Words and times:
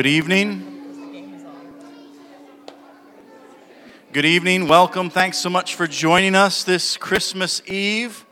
Good 0.00 0.06
evening. 0.06 0.64
Good 4.14 4.24
evening. 4.24 4.66
Welcome. 4.66 5.10
Thanks 5.10 5.36
so 5.36 5.50
much 5.50 5.74
for 5.74 5.86
joining 5.86 6.34
us 6.34 6.64
this 6.64 6.96
Christmas 6.96 7.60
Eve. 7.66 8.24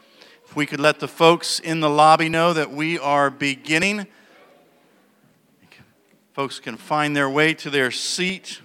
If 0.46 0.56
we 0.56 0.64
could 0.64 0.80
let 0.80 0.98
the 0.98 1.08
folks 1.08 1.60
in 1.60 1.80
the 1.80 1.90
lobby 1.90 2.30
know 2.30 2.54
that 2.54 2.72
we 2.72 2.98
are 2.98 3.28
beginning. 3.28 4.06
Folks 6.32 6.58
can 6.58 6.78
find 6.78 7.14
their 7.14 7.28
way 7.28 7.52
to 7.52 7.68
their 7.68 7.90
seat. 7.90 8.62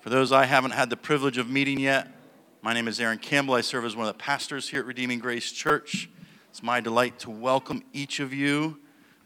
For 0.00 0.10
those 0.10 0.32
I 0.32 0.44
haven't 0.44 0.72
had 0.72 0.90
the 0.90 0.98
privilege 0.98 1.38
of 1.38 1.48
meeting 1.48 1.80
yet, 1.80 2.08
my 2.60 2.74
name 2.74 2.88
is 2.88 3.00
Aaron 3.00 3.16
Campbell. 3.16 3.54
I 3.54 3.62
serve 3.62 3.86
as 3.86 3.96
one 3.96 4.06
of 4.06 4.14
the 4.14 4.22
pastors 4.22 4.68
here 4.68 4.80
at 4.80 4.86
Redeeming 4.86 5.18
Grace 5.18 5.50
Church. 5.50 6.10
It's 6.50 6.62
my 6.62 6.80
delight 6.80 7.20
to 7.20 7.30
welcome 7.30 7.84
each 7.94 8.20
of 8.20 8.34
you 8.34 8.80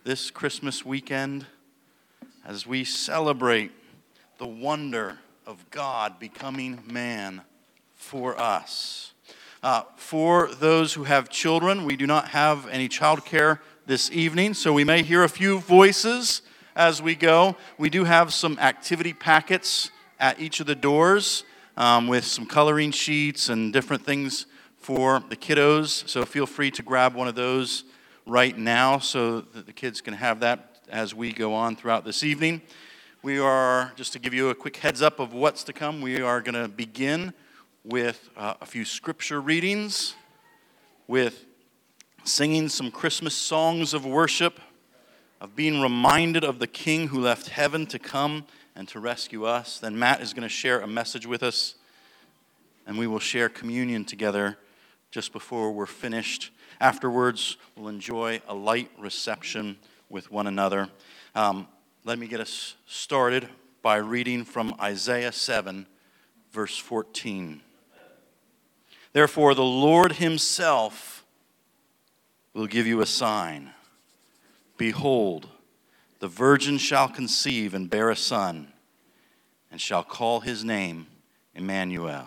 this 0.05 0.33
Christmas 0.33 0.85
weekend 0.85 1.47
as 2.45 2.67
we 2.67 2.83
celebrate 2.83 3.71
the 4.39 4.47
wonder 4.47 5.19
of 5.47 5.71
God 5.71 6.19
becoming 6.19 6.81
man 6.91 7.43
for 7.95 8.37
us. 8.37 9.13
Uh, 9.63 9.83
for 9.95 10.49
those 10.55 10.95
who 10.95 11.05
have 11.05 11.29
children, 11.29 11.85
we 11.85 11.95
do 11.95 12.05
not 12.09 12.29
have 12.29 12.67
any 12.69 12.89
childcare 12.89 13.61
this 13.87 14.11
evening, 14.11 14.55
so 14.55 14.73
we 14.73 14.83
may 14.83 15.05
hear 15.05 15.23
a 15.23 15.29
few 15.29 15.61
voices 15.61 16.43
as 16.75 17.01
we 17.01 17.15
go. 17.15 17.55
We 17.79 17.89
do 17.89 18.03
have 18.03 18.33
some 18.33 18.59
activity 18.59 19.13
packets 19.13 19.93
at 20.19 20.41
each 20.41 20.59
of 20.59 20.67
the 20.67 20.75
doors 20.75 21.45
um, 21.77 22.09
with 22.09 22.25
some 22.25 22.47
coloring 22.47 22.91
sheets 22.91 23.49
and 23.49 23.73
different 23.73 24.05
things 24.05 24.47
for 24.79 25.23
the 25.29 25.37
kiddos. 25.37 26.09
So 26.09 26.25
feel 26.25 26.47
free 26.47 26.73
to 26.73 26.83
grab 26.83 27.15
one 27.15 27.29
of 27.29 27.37
those 27.37 27.85
right 28.27 28.57
now 28.57 28.99
so 28.99 29.41
that 29.41 29.67
the 29.67 29.73
kids 29.73 30.01
can 30.01 30.15
have 30.15 30.41
that 30.41 30.81
as 30.89 31.15
we 31.15 31.33
go 31.33 31.55
on 31.55 31.77
throughout 31.77 32.05
this 32.05 32.23
evening. 32.23 32.63
We 33.23 33.39
are, 33.39 33.93
just 33.97 34.13
to 34.15 34.19
give 34.19 34.35
you 34.35 34.51
a 34.51 34.55
quick 34.55 34.77
heads 34.77 35.03
up 35.03 35.21
of 35.21 35.33
what's 35.33 35.65
to 35.65 35.73
come, 35.73 36.01
we 36.01 36.21
are 36.21 36.41
going 36.41 36.61
to 36.61 36.69
begin 36.69 37.33
with 37.85 38.31
uh, 38.37 38.55
a 38.61 38.67
few 38.67 38.85
scripture 38.85 39.41
readings, 39.41 40.15
with 41.09 41.45
singing 42.25 42.69
some 42.69 42.91
Christmas 42.91 43.35
songs 43.35 43.95
of 43.95 44.07
worship, 44.07 44.61
of 45.41 45.57
being 45.57 45.81
reminded 45.81 46.45
of 46.45 46.59
the 46.59 46.67
King 46.67 47.09
who 47.09 47.21
left 47.21 47.49
heaven 47.49 47.87
to 47.87 47.99
come 47.99 48.45
and 48.77 48.89
to 48.89 49.01
rescue 49.01 49.45
us. 49.45 49.79
Then 49.79 49.99
Matt 49.99 50.21
is 50.21 50.33
going 50.33 50.45
to 50.45 50.49
share 50.49 50.81
a 50.81 50.87
message 50.87 51.27
with 51.27 51.43
us, 51.43 51.75
and 52.87 52.99
we 52.99 53.07
will 53.07 53.19
share 53.19 53.49
communion 53.49 54.05
together 54.05 54.59
just 55.11 55.33
before 55.33 55.73
we're 55.73 55.87
finished. 55.87 56.51
Afterwards, 56.83 57.59
we'll 57.77 57.87
enjoy 57.87 58.43
a 58.49 58.55
light 58.57 58.91
reception 58.99 59.77
with 60.11 60.33
one 60.33 60.49
another. 60.49 60.89
Um, 61.33 61.69
let 62.05 62.19
me 62.19 62.27
get 62.27 62.41
us 62.41 62.75
started 62.89 63.49
by 63.83 63.99
reading 63.99 64.45
from 64.45 64.75
Isaiah 64.81 65.31
7, 65.31 65.87
verse 66.51 66.77
14. 66.77 67.61
Therefore, 69.13 69.55
the 69.55 69.63
Lord 69.63 70.15
Himself 70.15 71.25
will 72.53 72.67
give 72.67 72.89
you 72.89 73.01
a 73.01 73.07
sign. 73.07 73.71
Behold, 74.77 75.49
the 76.19 76.27
virgin 76.27 76.79
shall 76.79 77.09
conceive 77.09 77.75
and 77.75 77.89
bear 77.89 78.11
a 78.11 78.17
son, 78.17 78.73
and 79.71 79.81
shall 79.81 80.03
call 80.03 80.41
his 80.41 80.65
name 80.65 81.07
Emmanuel. 81.55 82.27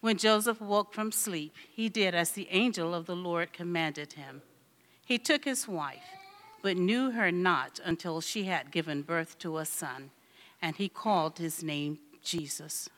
When 0.00 0.18
Joseph 0.18 0.60
woke 0.60 0.92
from 0.92 1.10
sleep, 1.10 1.54
he 1.70 1.88
did 1.88 2.14
as 2.14 2.32
the 2.32 2.48
angel 2.50 2.94
of 2.94 3.06
the 3.06 3.16
Lord 3.16 3.52
commanded 3.52 4.12
him. 4.12 4.42
He 5.04 5.18
took 5.18 5.44
his 5.44 5.66
wife, 5.66 6.04
but 6.62 6.76
knew 6.76 7.12
her 7.12 7.32
not 7.32 7.80
until 7.84 8.20
she 8.20 8.44
had 8.44 8.70
given 8.70 9.02
birth 9.02 9.38
to 9.38 9.58
a 9.58 9.64
son, 9.64 10.10
and 10.60 10.76
he 10.76 10.88
called 10.88 11.38
his 11.38 11.62
name 11.62 11.98
Jesus. 12.22 12.88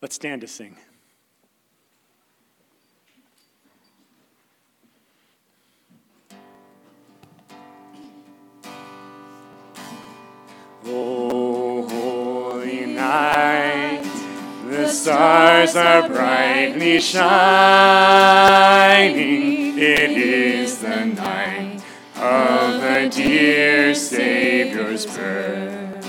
Let's 0.00 0.14
stand 0.14 0.40
to 0.40 0.46
sing. 0.46 0.76
Oh, 10.86 11.19
stars 15.00 15.74
are 15.76 16.06
brightly 16.08 17.00
shining. 17.00 17.28
It 19.78 20.10
is 20.10 20.80
the 20.80 21.06
night 21.06 21.80
of 22.16 22.82
the 22.82 23.08
dear 23.10 23.94
Savior's 23.94 25.06
birth. 25.06 26.06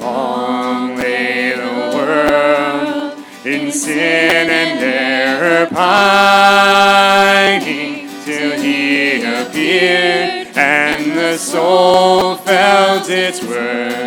Long 0.00 0.96
lay 0.96 1.52
the 1.54 1.92
world 1.94 3.16
in 3.44 3.70
sin 3.70 4.50
and 4.50 4.80
error 4.82 5.68
pining 5.68 7.08
till 8.24 8.60
he 8.60 9.22
appeared 9.22 10.48
and 10.56 11.12
the 11.16 11.38
soul 11.38 12.34
felt 12.34 13.08
its 13.08 13.40
worth. 13.44 13.99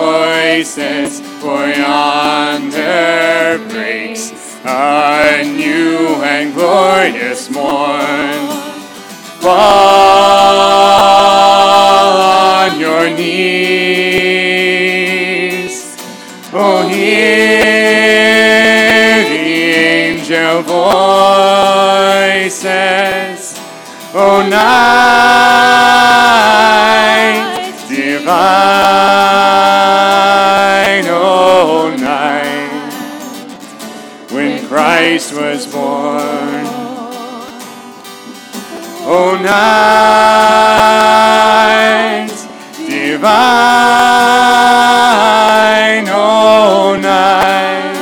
Rejoices, 0.00 1.20
for 1.40 1.66
yonder 1.68 3.58
breaks 3.68 4.32
a 4.64 5.42
new 5.44 6.22
and 6.22 6.54
glorious 6.54 7.50
morn. 7.50 8.48
Fall 9.40 9.56
on 12.20 12.80
your 12.80 13.10
knees, 13.10 13.76
oh 16.52 16.88
hear 16.88 17.64
the 19.28 19.38
angel 19.38 20.62
voices, 20.62 21.09
Christ 35.30 35.66
was 35.66 35.72
born. 35.72 36.66
Oh, 39.06 39.38
night 39.40 39.70
divine, 42.88 43.28
oh, 46.08 46.96
night 47.00 47.94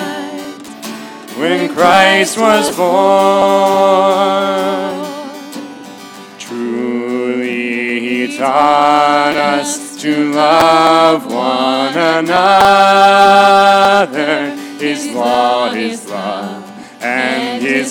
when 1.36 1.68
Christ 1.74 2.38
was 2.38 2.74
born. 2.74 2.88
Truly, 6.38 8.00
He 8.00 8.38
taught 8.38 9.36
us 9.36 10.00
to 10.00 10.32
love 10.32 11.26
one 11.26 11.94
another. 11.94 12.38
His 14.78 15.12
love 15.12 15.57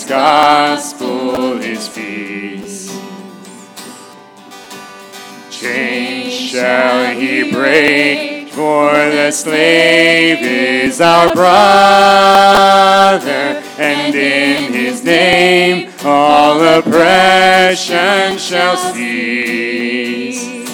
gospel 0.08 1.60
is 1.60 1.88
peace. 1.90 2.98
Chains 5.50 6.32
shall 6.32 7.14
he 7.14 7.52
break, 7.52 8.48
for 8.48 8.90
the 8.92 9.30
slave 9.30 10.38
is 10.40 11.02
our 11.02 11.30
brother, 11.34 12.02
and 13.78 14.14
in 14.14 14.72
his 14.72 15.04
name 15.04 15.92
all 16.02 16.62
oppression 16.78 18.38
shall 18.38 18.76
cease. 18.94 20.68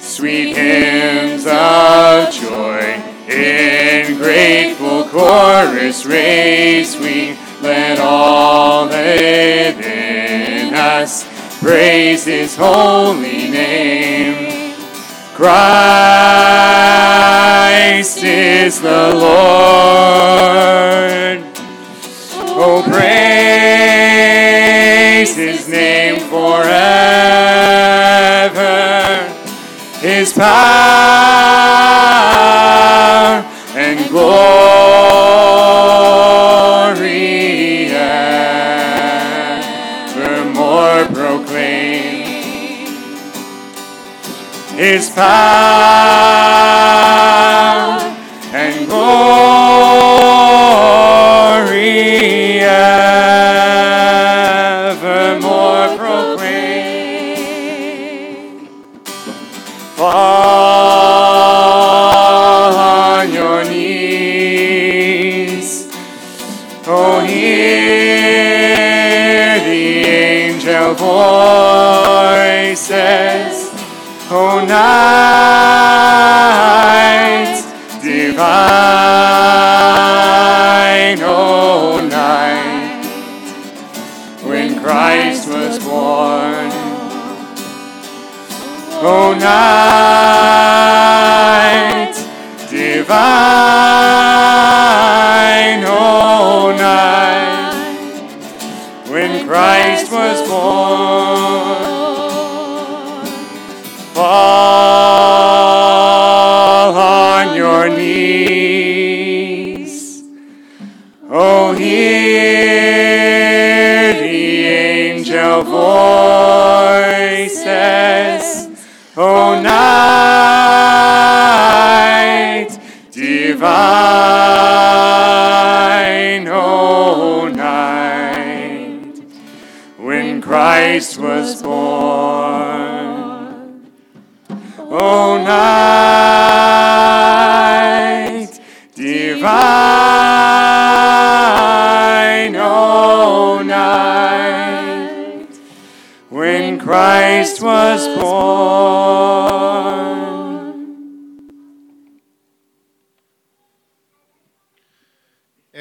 Sweet 0.00 0.54
hymns 0.54 1.46
of 1.46 2.30
joy 2.30 3.02
in 3.28 4.16
grateful 4.18 5.04
chorus 5.08 6.04
raise 6.04 6.96
we, 6.98 7.36
let 7.62 7.98
all 8.00 8.86
live 8.86 9.80
in 9.80 10.74
us 10.74 11.24
praise 11.60 12.24
his 12.24 12.56
holy 12.56 13.48
name. 13.50 14.74
Christ 15.34 15.52
is 18.24 18.80
the 18.80 19.14
Lord. 19.14 20.42
Oh, 22.54 22.82
praise 22.86 23.11
His 45.02 45.10
power 45.10 45.32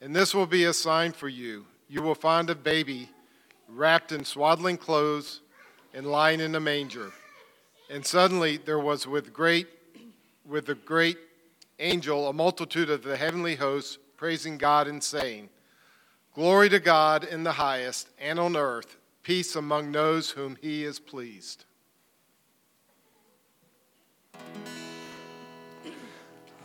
And 0.00 0.14
this 0.14 0.34
will 0.34 0.46
be 0.46 0.64
a 0.64 0.72
sign 0.72 1.12
for 1.12 1.28
you. 1.28 1.66
You 1.88 2.02
will 2.02 2.14
find 2.14 2.48
a 2.50 2.54
baby 2.54 3.08
wrapped 3.68 4.12
in 4.12 4.24
swaddling 4.24 4.76
clothes 4.76 5.40
and 5.92 6.06
lying 6.06 6.40
in 6.40 6.54
a 6.54 6.60
manger. 6.60 7.12
And 7.90 8.04
suddenly 8.04 8.58
there 8.58 8.78
was 8.78 9.06
with 9.06 9.32
great 9.32 9.66
with 10.46 10.66
the 10.66 10.74
great 10.74 11.18
angel 11.78 12.28
a 12.28 12.32
multitude 12.32 12.90
of 12.90 13.02
the 13.02 13.16
heavenly 13.16 13.54
hosts 13.54 13.98
praising 14.16 14.56
God 14.56 14.88
and 14.88 15.02
saying, 15.02 15.48
Glory 16.34 16.68
to 16.70 16.80
God 16.80 17.24
in 17.24 17.42
the 17.42 17.52
highest, 17.52 18.08
and 18.18 18.38
on 18.38 18.56
earth 18.56 18.96
peace 19.22 19.56
among 19.56 19.92
those 19.92 20.30
whom 20.30 20.56
he 20.60 20.84
is 20.84 20.98
pleased. 20.98 21.64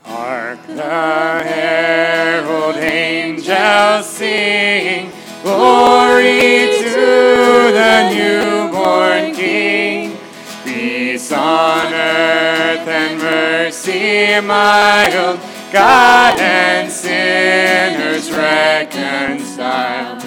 Hark 0.05 0.59
the 0.67 0.81
herald 0.81 2.75
angels 2.75 4.05
sing, 4.09 5.11
glory 5.41 6.67
to 6.77 7.71
the 7.71 8.09
newborn 8.13 9.33
King. 9.33 10.17
Peace 10.65 11.31
on 11.31 11.93
earth 11.93 12.85
and 12.85 13.17
mercy 13.17 14.41
mild, 14.45 15.39
God 15.71 16.37
and 16.37 16.91
sinners 16.91 18.29
reconciled. 18.29 20.21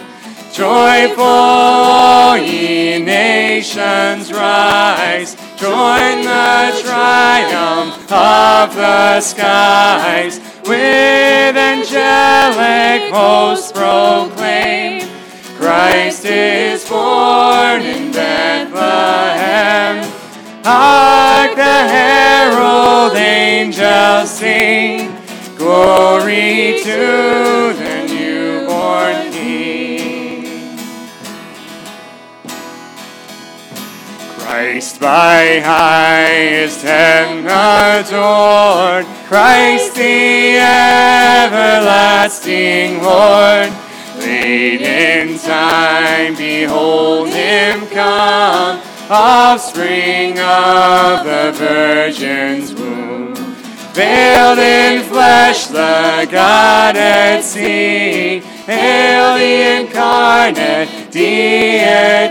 Joyful 0.55 2.39
ye 2.39 2.99
nations 2.99 4.33
rise, 4.33 5.37
join 5.57 6.23
the 6.23 6.83
triumph 6.85 8.13
of 8.13 8.75
the 8.75 9.21
skies. 9.21 10.39
With 10.67 11.57
angelic 11.57 13.13
hosts 13.13 13.73
proclaim, 13.73 15.09
Christ 15.57 16.25
is 16.27 16.87
born 16.89 17.83
in 17.83 18.13
Bethlehem. 18.13 20.05
Hark 20.65 21.57
the 21.57 21.63
herald 21.63 23.17
angels 23.17 24.31
sing, 24.31 25.17
glory 25.57 26.81
to 26.85 27.56
Christ 34.77 35.01
by 35.01 35.61
highest 35.65 36.83
heaven 36.83 37.47
adored, 37.47 39.07
Christ 39.27 39.95
the 39.95 40.59
everlasting 41.49 43.03
Lord. 43.03 43.73
Late 44.19 44.83
in 44.83 45.39
time, 45.39 46.37
behold 46.37 47.31
him 47.31 47.87
come, 47.87 48.83
offspring 49.09 50.39
of 50.39 51.25
the 51.25 51.53
Virgin's 51.55 52.75
womb. 52.75 53.35
Veiled 53.95 54.59
in 54.59 55.03
flesh, 55.05 55.69
the 55.69 56.29
God 56.31 56.99
at 56.99 57.41
sea, 57.41 58.41
hail 58.67 59.39
the 59.39 59.81
incarnate 59.81 61.11
deity, 61.11 62.27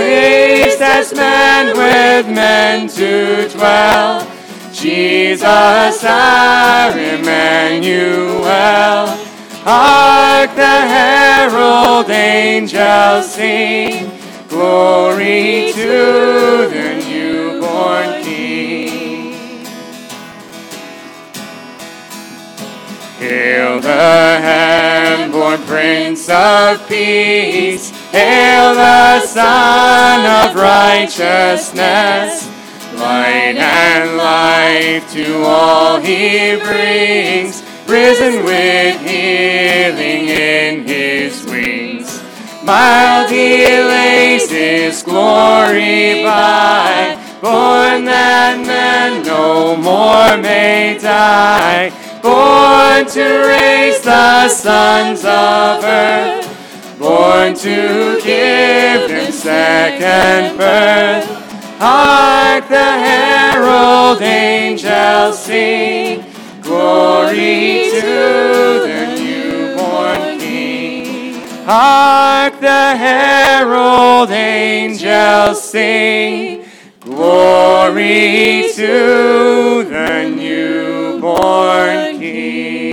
praised 0.00 0.80
as 0.80 1.12
man 1.14 1.76
with 1.76 2.26
men 2.34 2.88
to 2.88 3.48
dwell. 3.50 4.26
Jesus 4.72 6.04
our 6.04 6.92
Emmanuel. 6.92 8.46
Hark 9.62 10.54
the 10.56 10.78
herald 10.94 12.08
angels 12.08 13.34
sing, 13.34 14.10
glory 14.48 15.70
to 15.74 16.66
the 16.72 17.04
newborn 17.06 18.22
King. 18.22 19.66
Hail 23.18 23.80
the 23.80 24.40
hand-born 24.48 25.60
Prince 25.64 26.26
of 26.30 26.88
Peace, 26.88 27.89
hail 28.12 28.74
the 28.74 29.20
Sun 29.26 30.48
of 30.48 30.54
Righteousness. 30.56 32.48
Light 32.94 33.56
and 33.56 34.16
life 34.16 35.10
to 35.12 35.42
all 35.44 36.00
he 36.00 36.56
brings, 36.56 37.62
risen 37.86 38.44
with 38.44 39.00
healing 39.00 40.28
in 40.28 40.86
his 40.86 41.44
wings. 41.46 42.20
Mild 42.64 43.30
he 43.30 43.64
lays 43.64 44.50
his 44.50 45.02
glory 45.02 46.22
by, 46.22 47.16
born 47.40 48.04
that 48.04 48.58
men 48.66 49.22
no 49.24 49.76
more 49.76 50.36
may 50.36 50.98
die, 51.00 51.90
born 52.22 53.06
to 53.10 53.22
raise 53.48 54.02
the 54.02 54.48
sons 54.48 55.20
of 55.24 55.82
earth, 55.84 56.49
born 57.10 57.54
to 57.54 58.20
give 58.22 59.08
them 59.10 59.32
second 59.32 60.56
birth. 60.56 61.26
Hark 61.80 62.68
the 62.68 62.90
herald 63.06 64.22
angels 64.22 65.42
sing, 65.42 66.24
glory 66.62 67.90
to 68.00 68.10
the 68.86 69.00
newborn 69.18 70.38
King. 70.38 71.34
Hark 71.64 72.60
the 72.60 72.84
herald 73.04 74.30
angels 74.30 75.64
sing, 75.64 76.64
glory 77.00 78.70
to 78.76 79.84
the 79.94 80.32
newborn 80.36 82.20
King. 82.20 82.89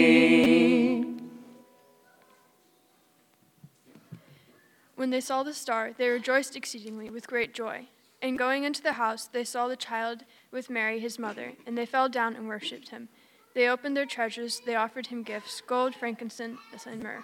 When 5.08 5.12
they 5.14 5.22
saw 5.22 5.42
the 5.42 5.54
star, 5.54 5.94
they 5.98 6.10
rejoiced 6.10 6.58
exceedingly 6.58 7.10
with 7.10 7.28
great 7.30 7.54
joy. 7.54 7.88
And 8.22 8.38
going 8.38 8.66
into 8.66 8.84
the 8.84 8.92
house, 8.92 9.26
they 9.26 9.46
saw 9.46 9.70
the 9.70 9.78
child 9.78 10.26
with 10.52 10.70
Mary, 10.70 11.00
his 11.00 11.18
mother, 11.18 11.54
and 11.66 11.78
they 11.78 11.86
fell 11.86 12.10
down 12.10 12.36
and 12.36 12.50
worshipped 12.50 12.90
him. 12.90 13.08
They 13.56 13.70
opened 13.70 13.96
their 13.96 14.06
treasures, 14.06 14.62
they 14.66 14.76
offered 14.76 15.08
him 15.08 15.24
gifts 15.24 15.62
gold, 15.66 15.96
frankincense, 15.96 16.60
and 16.86 17.02
myrrh. 17.02 17.24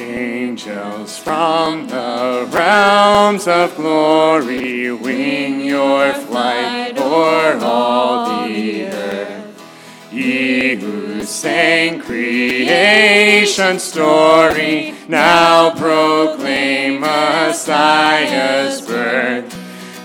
Angels 0.00 1.18
from 1.18 1.88
the 1.88 2.48
realms 2.52 3.48
of 3.48 3.74
glory 3.74 4.92
wing 4.92 5.60
your 5.60 6.14
flight 6.14 6.96
o'er 6.96 7.58
all 7.60 8.46
the 8.46 8.84
earth. 8.84 10.08
Ye 10.12 10.76
who 10.76 11.24
sang 11.24 12.00
creation's 12.00 13.82
story 13.82 14.94
now 15.08 15.70
proclaim 15.70 17.00
Messiah's 17.00 18.80
birth. 18.80 19.52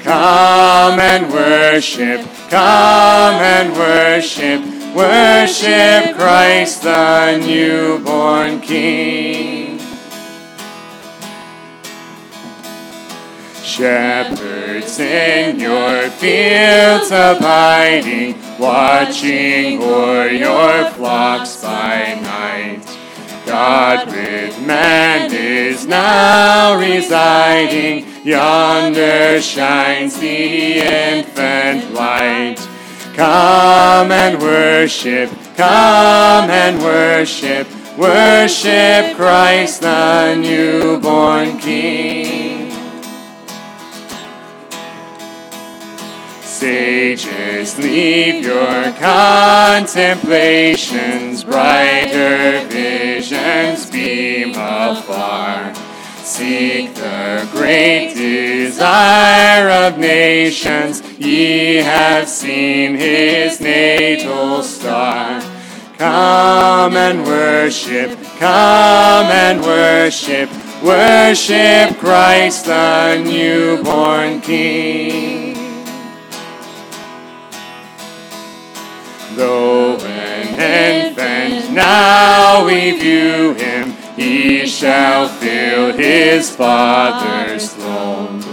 Come 0.02 1.00
and 1.00 1.32
worship, 1.32 2.22
come 2.50 3.36
and 3.36 3.78
worship, 3.78 4.62
worship 4.96 6.16
Christ 6.16 6.82
the 6.82 7.38
newborn 7.38 8.60
King. 8.60 9.53
Shepherds 13.74 15.00
in 15.00 15.60
your 15.60 16.08
fields 16.12 17.10
abiding, 17.10 18.36
watching 18.60 19.82
o'er 19.82 20.28
your 20.28 20.92
flocks 20.92 21.60
by 21.64 22.20
night. 22.22 22.86
God 23.48 24.06
with 24.12 24.64
man 24.64 25.34
is 25.34 25.88
now 25.88 26.78
residing, 26.78 28.06
yonder 28.24 29.42
shines 29.42 30.20
the 30.20 30.78
infant 30.78 31.96
light. 31.96 32.58
Come 33.16 34.12
and 34.12 34.40
worship, 34.40 35.32
come 35.56 36.52
and 36.52 36.80
worship, 36.80 37.68
worship 37.98 39.16
Christ 39.16 39.82
the 39.82 40.36
newborn 40.36 41.58
King. 41.58 42.43
Sages, 46.64 47.76
leave 47.78 48.46
your 48.46 48.94
contemplations, 48.94 51.44
brighter 51.44 52.66
visions 52.70 53.90
beam 53.90 54.52
afar. 54.52 55.76
Seek 56.24 56.96
the 56.96 57.46
great 57.52 58.14
desire 58.14 59.70
of 59.70 59.98
nations, 59.98 61.04
ye 61.20 61.76
have 61.76 62.30
seen 62.30 62.96
his 62.96 63.60
natal 63.60 64.64
star. 64.64 65.42
Come 65.98 66.96
and 66.96 67.26
worship, 67.26 68.18
come 68.40 69.26
and 69.26 69.62
worship, 69.62 70.50
worship 70.82 72.00
Christ 72.00 72.68
the 72.68 73.22
newborn 73.22 74.40
King. 74.40 75.43
Though 79.36 79.98
an 79.98 80.48
infant, 80.60 81.74
now 81.74 82.66
we 82.66 82.92
view 83.00 83.56
him, 83.56 83.96
he 84.16 84.68
shall 84.68 85.28
fill 85.28 85.94
his 85.94 86.56
father's 86.56 87.74
throne. 87.74 88.44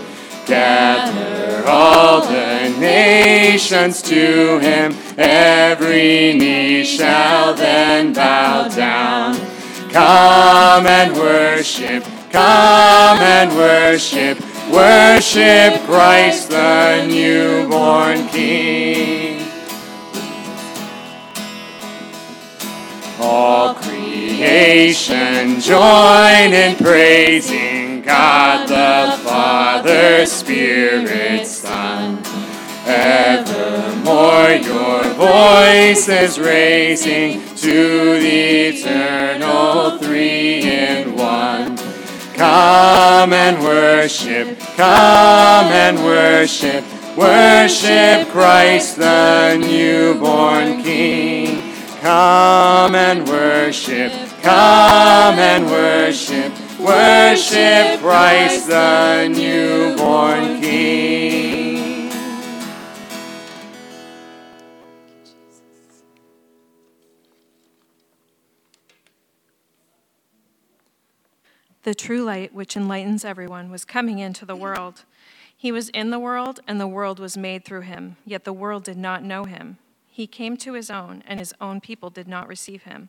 Gather 0.46 1.68
all 1.68 2.22
the 2.22 2.74
nations 2.80 4.00
to 4.02 4.58
him, 4.58 4.96
every 5.18 6.32
knee 6.32 6.82
shall 6.82 7.52
then 7.52 8.14
bow 8.14 8.68
down. 8.68 9.36
Come 9.90 10.86
and 10.86 11.12
worship, 11.14 12.04
come 12.32 13.18
and 13.18 13.54
worship, 13.54 14.38
worship 14.72 15.82
Christ 15.84 16.48
the 16.48 17.06
newborn 17.06 18.28
King. 18.28 19.29
Creation 24.90 25.60
join 25.60 26.52
in 26.52 26.74
praising 26.76 28.02
God 28.02 28.68
the 28.68 29.22
Father, 29.22 30.26
Spirit, 30.26 31.46
Son. 31.46 32.18
Evermore 32.86 34.50
your 34.50 35.04
voice 35.14 36.08
is 36.08 36.40
raising 36.40 37.40
to 37.56 38.20
the 38.20 38.70
eternal 38.74 39.98
three 39.98 40.62
in 40.62 41.14
one. 41.14 41.76
Come 42.34 43.32
and 43.32 43.62
worship, 43.62 44.58
come 44.76 45.66
and 45.66 45.98
worship, 45.98 46.84
worship 47.16 48.26
Christ 48.28 48.96
the 48.96 49.56
newborn 49.56 50.82
King. 50.82 51.70
Come 52.00 52.94
and 52.94 53.28
worship, 53.28 54.10
come 54.42 55.38
and 55.38 55.66
worship, 55.66 56.52
worship 56.78 58.00
Christ 58.00 58.68
the 58.68 59.28
newborn 59.28 60.60
King. 60.60 62.10
The 71.82 71.94
true 71.94 72.22
light, 72.22 72.54
which 72.54 72.76
enlightens 72.76 73.24
everyone, 73.24 73.70
was 73.70 73.84
coming 73.84 74.18
into 74.18 74.44
the 74.44 74.54
world. 74.54 75.04
He 75.56 75.72
was 75.72 75.88
in 75.90 76.10
the 76.10 76.18
world, 76.18 76.60
and 76.66 76.80
the 76.80 76.86
world 76.86 77.18
was 77.18 77.36
made 77.36 77.64
through 77.64 77.80
him, 77.82 78.16
yet 78.24 78.44
the 78.44 78.52
world 78.52 78.84
did 78.84 78.98
not 78.98 79.24
know 79.24 79.44
him. 79.44 79.78
He 80.06 80.26
came 80.26 80.56
to 80.58 80.74
his 80.74 80.90
own, 80.90 81.22
and 81.26 81.40
his 81.40 81.54
own 81.60 81.80
people 81.80 82.10
did 82.10 82.28
not 82.28 82.48
receive 82.48 82.82
him. 82.82 83.08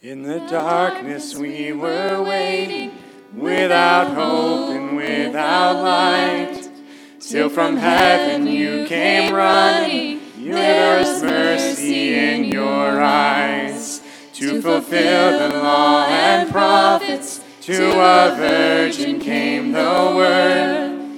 In 0.00 0.22
the 0.22 0.38
darkness 0.48 1.34
we 1.34 1.72
were 1.72 2.22
waiting, 2.22 2.92
without 3.34 4.14
hope 4.14 4.70
and 4.70 4.96
without 4.96 5.82
light, 5.82 6.70
till 7.18 7.48
from 7.48 7.76
heaven 7.76 8.46
you 8.46 8.86
came 8.86 9.34
running. 9.34 10.20
There 10.38 11.00
is 11.00 11.20
mercy 11.20 12.14
in 12.14 12.44
your 12.44 13.02
eyes 13.02 14.00
to 14.34 14.62
fulfill 14.62 15.50
the 15.50 15.56
law 15.58 16.06
and 16.06 16.48
prophets. 16.48 17.40
To 17.62 17.90
a 18.00 18.36
virgin 18.36 19.18
came 19.18 19.72
the 19.72 20.12
word 20.14 21.10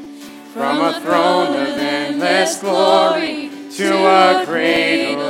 from 0.54 0.80
a 0.80 0.98
throne 1.02 1.54
of 1.54 1.76
endless 1.76 2.58
glory 2.58 3.50
to 3.76 4.06
a 4.06 4.46
cradle 4.46 5.29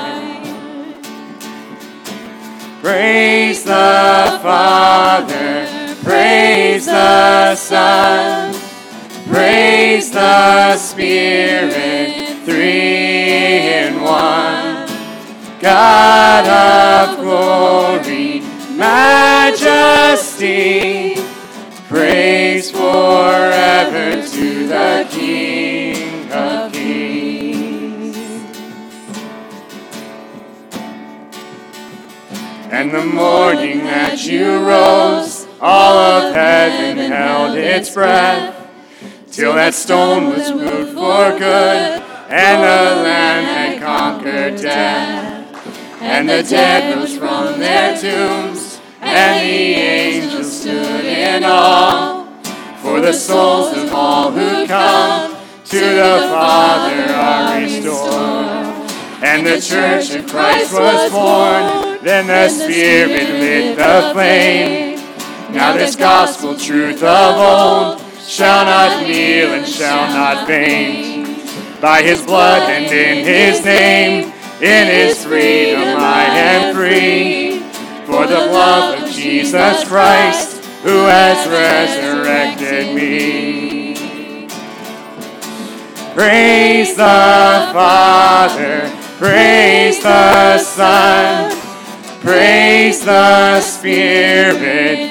Praise 2.81 3.63
the 3.63 4.39
Father, 4.41 5.67
praise 6.03 6.87
the 6.87 7.55
Son, 7.55 8.55
praise 9.29 10.11
the 10.11 10.75
Spirit, 10.77 12.43
three 12.43 13.85
in 13.85 14.01
one. 14.01 14.87
God 15.59 16.47
its 37.71 37.89
breath, 37.89 38.69
till 39.31 39.53
that 39.53 39.73
stone 39.73 40.29
was 40.29 40.51
moved 40.51 40.93
for 40.93 41.37
good, 41.37 42.01
and 42.29 42.61
the 42.61 43.03
land 43.03 43.45
had 43.47 43.81
conquered 43.81 44.61
death. 44.61 46.01
And 46.01 46.27
the 46.27 46.43
dead 46.43 46.97
rose 46.97 47.17
from 47.17 47.59
their 47.59 47.97
tombs, 47.97 48.79
and 49.01 49.47
the 49.47 49.73
angels 49.75 50.61
stood 50.61 51.05
in 51.05 51.43
awe. 51.43 52.27
For 52.81 52.99
the 52.99 53.13
souls 53.13 53.77
of 53.77 53.93
all 53.93 54.31
who 54.31 54.65
come 54.65 55.35
to 55.65 55.79
the 55.79 56.27
Father 56.29 57.13
are 57.13 57.59
restored. 57.61 58.91
And 59.23 59.45
the 59.45 59.61
church 59.61 60.15
of 60.15 60.27
Christ 60.27 60.73
was 60.73 61.11
born, 61.11 62.03
then 62.03 62.25
the 62.25 62.49
Spirit 62.49 63.29
lit 63.29 63.77
the 63.77 64.09
flame. 64.13 65.00
Now 65.53 65.73
this 65.73 65.95
gospel 65.95 66.57
truth 66.57 67.03
of 67.03 67.35
old 67.35 68.01
shall 68.21 68.65
not 68.65 69.03
kneel 69.03 69.53
and 69.53 69.67
shall 69.67 70.07
not 70.07 70.47
faint. 70.47 71.81
By 71.81 72.01
his 72.01 72.23
blood 72.23 72.69
and 72.69 72.85
in 72.85 73.25
his 73.25 73.63
name, 73.65 74.33
in 74.61 74.87
his 74.87 75.25
freedom 75.25 75.97
I 75.97 76.23
am 76.23 76.75
free. 76.75 77.59
For 78.05 78.27
the 78.27 78.39
love 78.39 79.03
of 79.03 79.09
Jesus 79.09 79.83
Christ, 79.87 80.63
who 80.83 81.05
has 81.05 81.47
resurrected 81.47 82.95
me. 82.95 84.47
Praise 86.13 86.95
the 86.95 87.71
Father, 87.71 88.91
praise 89.17 90.03
the 90.03 90.57
Son, 90.57 91.51
praise 92.19 93.05
the 93.05 93.61
Spirit, 93.61 95.10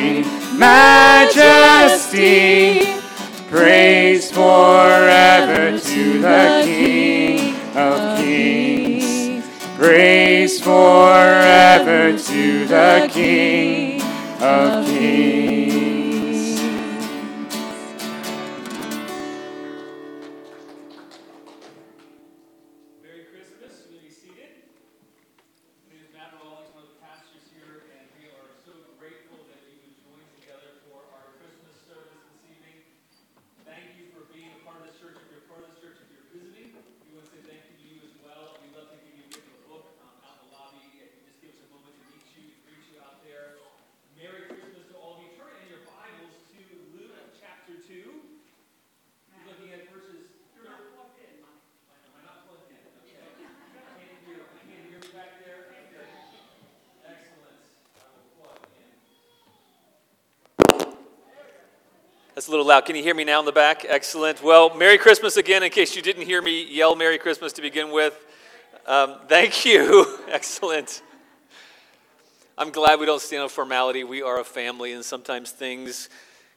majesty, 1.35 3.01
praise 3.49 4.31
forever 4.31 5.79
to 5.79 6.21
the 6.21 6.61
King 6.63 7.55
of 7.75 8.17
kings. 8.17 9.45
Praise 9.77 10.61
forever 10.61 12.17
to 12.17 12.65
the 12.65 13.09
King 13.11 14.01
of 14.41 14.85
kings. 14.85 15.20
A 62.51 62.53
little 62.53 62.67
loud. 62.67 62.83
Can 62.83 62.97
you 62.97 63.01
hear 63.03 63.15
me 63.15 63.23
now 63.23 63.39
in 63.39 63.45
the 63.45 63.53
back? 63.53 63.85
Excellent. 63.87 64.43
Well, 64.43 64.75
Merry 64.75 64.97
Christmas 64.97 65.37
again. 65.37 65.63
In 65.63 65.69
case 65.69 65.95
you 65.95 66.01
didn't 66.01 66.25
hear 66.25 66.41
me 66.41 66.69
yell 66.69 66.97
Merry 66.97 67.17
Christmas 67.17 67.53
to 67.53 67.61
begin 67.61 67.93
with, 67.93 68.25
um, 68.85 69.19
thank 69.29 69.63
you. 69.63 70.19
Excellent. 70.27 71.01
I'm 72.57 72.69
glad 72.71 72.99
we 72.99 73.05
don't 73.05 73.21
stand 73.21 73.43
on 73.43 73.47
formality. 73.47 74.03
We 74.03 74.21
are 74.21 74.41
a 74.41 74.43
family, 74.43 74.91
and 74.91 75.05
sometimes 75.05 75.51
things 75.51 76.09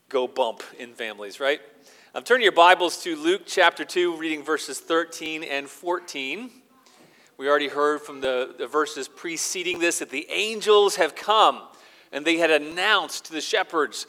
go 0.09 0.27
bump 0.27 0.65
in 0.81 0.95
families, 0.95 1.39
right? 1.39 1.61
I'm 2.13 2.19
um, 2.19 2.25
turning 2.25 2.43
your 2.43 2.51
Bibles 2.51 3.01
to 3.05 3.15
Luke 3.15 3.43
chapter 3.47 3.85
2, 3.85 4.17
reading 4.17 4.43
verses 4.43 4.81
13 4.81 5.45
and 5.45 5.69
14. 5.69 6.51
We 7.37 7.49
already 7.49 7.69
heard 7.69 8.01
from 8.01 8.21
the, 8.21 8.53
the 8.59 8.67
verses 8.67 9.07
preceding 9.07 9.79
this 9.79 10.01
that 10.01 10.11
the 10.11 10.27
angels 10.29 10.97
have 10.97 11.15
come 11.15 11.63
and 12.11 12.25
they 12.25 12.39
had 12.39 12.51
announced 12.51 13.27
to 13.27 13.33
the 13.33 13.41
shepherds. 13.41 14.09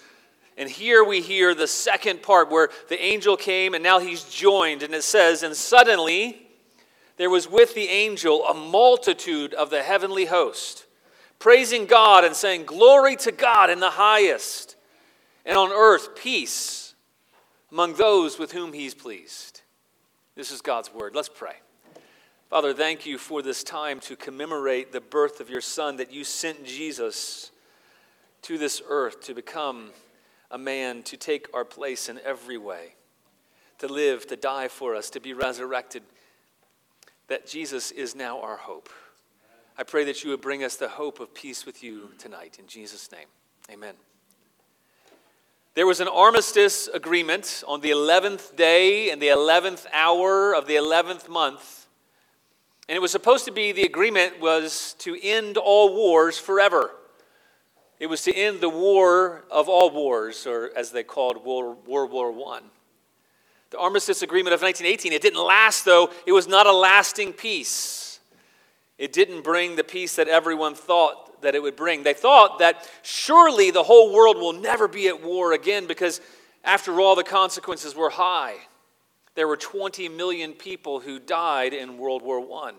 And 0.58 0.70
here 0.70 1.04
we 1.04 1.22
hear 1.22 1.54
the 1.54 1.68
second 1.68 2.22
part 2.22 2.50
where 2.50 2.70
the 2.88 3.02
angel 3.04 3.36
came 3.36 3.74
and 3.74 3.84
now 3.84 4.00
he's 4.00 4.24
joined. 4.24 4.84
And 4.84 4.94
it 4.94 5.04
says, 5.04 5.44
And 5.44 5.56
suddenly 5.56 6.48
there 7.18 7.30
was 7.30 7.50
with 7.50 7.76
the 7.76 7.90
angel 7.90 8.46
a 8.46 8.54
multitude 8.54 9.54
of 9.54 9.70
the 9.70 9.84
heavenly 9.84 10.26
host, 10.26 10.86
praising 11.40 11.86
God 11.86 12.24
and 12.24 12.36
saying, 12.36 12.66
Glory 12.66 13.16
to 13.18 13.32
God 13.32 13.70
in 13.70 13.80
the 13.80 13.92
highest, 13.92 14.76
and 15.46 15.58
on 15.58 15.72
earth 15.72 16.16
peace 16.16 16.94
among 17.72 17.94
those 17.96 18.40
with 18.40 18.54
whom 18.54 18.72
he's 18.72 18.94
pleased. 18.94 19.62
This 20.36 20.52
is 20.52 20.62
God's 20.62 20.94
word. 20.94 21.16
Let's 21.16 21.30
pray. 21.30 21.56
Father, 22.50 22.74
thank 22.74 23.06
you 23.06 23.18
for 23.18 23.42
this 23.42 23.64
time 23.64 24.00
to 24.02 24.16
commemorate 24.16 24.92
the 24.92 25.02
birth 25.02 25.42
of 25.42 25.50
your 25.50 25.62
Son, 25.62 25.98
that 25.98 26.14
you 26.14 26.24
sent 26.24 26.64
Jesus 26.64 27.52
to 28.44 28.58
this 28.58 28.82
earth 28.88 29.22
to 29.22 29.34
become 29.34 29.90
a 30.52 30.58
man, 30.58 31.04
to 31.04 31.18
take 31.18 31.48
our 31.54 31.66
place 31.66 32.10
in 32.10 32.20
every 32.24 32.58
way, 32.58 32.96
to 33.80 33.88
live, 33.88 34.28
to 34.28 34.36
die 34.36 34.68
for 34.68 34.96
us, 34.96 35.10
to 35.12 35.20
be 35.20 35.34
resurrected. 35.34 36.04
That 37.28 37.48
Jesus 37.48 37.92
is 37.92 38.16
now 38.16 38.42
our 38.42 38.58
hope. 38.58 38.90
I 39.78 39.84
pray 39.84 40.06
that 40.06 40.24
you 40.24 40.30
would 40.30 40.42
bring 40.42 40.64
us 40.64 40.76
the 40.76 40.88
hope 40.88 41.20
of 41.20 41.34
peace 41.34 41.66
with 41.66 41.84
you 41.84 42.12
tonight. 42.18 42.58
In 42.60 42.68
Jesus' 42.68 43.12
name, 43.12 43.28
amen. 43.72 43.96
There 45.74 45.86
was 45.86 46.00
an 46.00 46.08
armistice 46.08 46.88
agreement 46.88 47.62
on 47.68 47.82
the 47.82 47.92
11th 47.92 48.56
day 48.56 49.12
and 49.12 49.22
the 49.22 49.28
11th 49.28 49.86
hour 49.92 50.56
of 50.56 50.68
the 50.68 50.76
11th 50.76 51.28
month. 51.28 51.88
And 52.88 52.96
it 52.96 53.02
was 53.02 53.12
supposed 53.12 53.44
to 53.44 53.52
be 53.52 53.74
the 53.74 53.84
agreement 53.84 54.40
was 54.40 54.96
to 55.00 55.18
end 55.22 55.58
all 55.58 55.94
wars 55.94 56.38
forever. 56.38 56.92
It 58.00 58.08
was 58.08 58.22
to 58.24 58.34
end 58.34 58.60
the 58.60 58.70
war 58.70 59.44
of 59.50 59.70
all 59.70 59.90
wars, 59.90 60.46
or 60.46 60.72
as 60.76 60.92
they 60.92 61.04
called 61.04 61.46
World, 61.46 61.88
World 61.88 62.12
War 62.12 62.32
I. 62.54 62.62
The 63.70 63.80
Armistice 63.80 64.22
Agreement 64.22 64.54
of 64.54 64.62
1918, 64.62 65.14
it 65.14 65.22
didn't 65.22 65.44
last, 65.44 65.86
though. 65.86 66.10
It 66.26 66.34
was 66.34 66.48
not 66.48 66.68
a 66.68 66.72
lasting 66.72 67.34
peace. 67.34 68.20
It 68.98 69.12
didn't 69.12 69.44
bring 69.44 69.76
the 69.76 69.84
peace 69.84 70.16
that 70.16 70.28
everyone 70.28 70.76
thought 70.76 71.42
that 71.42 71.56
it 71.56 71.62
would 71.62 71.76
bring. 71.76 72.04
They 72.04 72.14
thought 72.14 72.60
that 72.60 72.90
surely 73.02 73.72
the 73.72 73.84
whole 73.84 74.14
world 74.14 74.38
will 74.38 74.54
never 74.54 74.88
be 74.88 75.08
at 75.08 75.24
war 75.24 75.54
again 75.54 75.86
because, 75.86 76.22
after 76.64 77.00
all, 77.00 77.16
the 77.16 77.24
consequences 77.24 77.96
were 77.96 78.10
high. 78.10 78.56
There 79.36 79.48
were 79.48 79.58
20 79.58 80.08
million 80.10 80.54
people 80.54 81.02
who 81.02 81.20
died 81.20 81.74
in 81.74 81.98
World 81.98 82.22
War 82.22 82.40
I. 82.66 82.74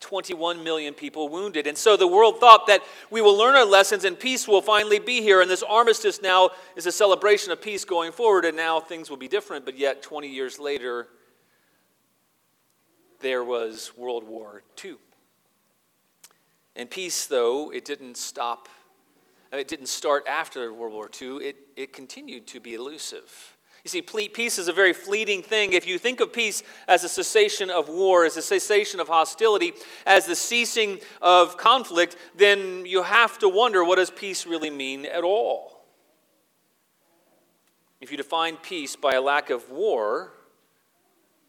21 0.00 0.62
million 0.62 0.94
people 0.94 1.28
wounded. 1.28 1.66
And 1.66 1.76
so 1.76 1.96
the 1.96 2.06
world 2.06 2.38
thought 2.38 2.66
that 2.68 2.82
we 3.10 3.20
will 3.20 3.36
learn 3.36 3.56
our 3.56 3.64
lessons 3.64 4.04
and 4.04 4.18
peace 4.18 4.46
will 4.46 4.62
finally 4.62 4.98
be 4.98 5.22
here. 5.22 5.40
And 5.40 5.50
this 5.50 5.62
armistice 5.62 6.22
now 6.22 6.50
is 6.76 6.86
a 6.86 6.92
celebration 6.92 7.50
of 7.50 7.60
peace 7.60 7.84
going 7.84 8.12
forward, 8.12 8.44
and 8.44 8.56
now 8.56 8.80
things 8.80 9.10
will 9.10 9.16
be 9.16 9.28
different. 9.28 9.64
But 9.64 9.76
yet, 9.76 10.02
20 10.02 10.28
years 10.28 10.58
later, 10.58 11.08
there 13.20 13.42
was 13.42 13.92
World 13.96 14.24
War 14.24 14.62
II. 14.82 14.96
And 16.76 16.88
peace, 16.88 17.26
though, 17.26 17.72
it 17.72 17.84
didn't 17.84 18.16
stop, 18.16 18.68
it 19.52 19.66
didn't 19.66 19.88
start 19.88 20.24
after 20.28 20.72
World 20.72 20.92
War 20.92 21.10
II, 21.20 21.44
it, 21.44 21.56
it 21.76 21.92
continued 21.92 22.46
to 22.48 22.60
be 22.60 22.74
elusive. 22.74 23.56
You 23.84 23.90
see, 23.90 24.02
peace 24.02 24.58
is 24.58 24.68
a 24.68 24.72
very 24.72 24.92
fleeting 24.92 25.42
thing. 25.42 25.72
If 25.72 25.86
you 25.86 25.98
think 25.98 26.20
of 26.20 26.32
peace 26.32 26.62
as 26.88 27.04
a 27.04 27.08
cessation 27.08 27.70
of 27.70 27.88
war, 27.88 28.24
as 28.24 28.36
a 28.36 28.42
cessation 28.42 29.00
of 29.00 29.08
hostility, 29.08 29.72
as 30.04 30.26
the 30.26 30.34
ceasing 30.34 30.98
of 31.22 31.56
conflict, 31.56 32.16
then 32.36 32.84
you 32.84 33.02
have 33.02 33.38
to 33.38 33.48
wonder 33.48 33.84
what 33.84 33.96
does 33.96 34.10
peace 34.10 34.46
really 34.46 34.70
mean 34.70 35.06
at 35.06 35.24
all? 35.24 35.84
If 38.00 38.10
you 38.10 38.16
define 38.16 38.56
peace 38.56 38.96
by 38.96 39.14
a 39.14 39.22
lack 39.22 39.50
of 39.50 39.70
war, 39.70 40.32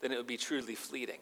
then 0.01 0.11
it 0.11 0.17
would 0.17 0.27
be 0.27 0.37
truly 0.37 0.75
fleeting. 0.75 1.19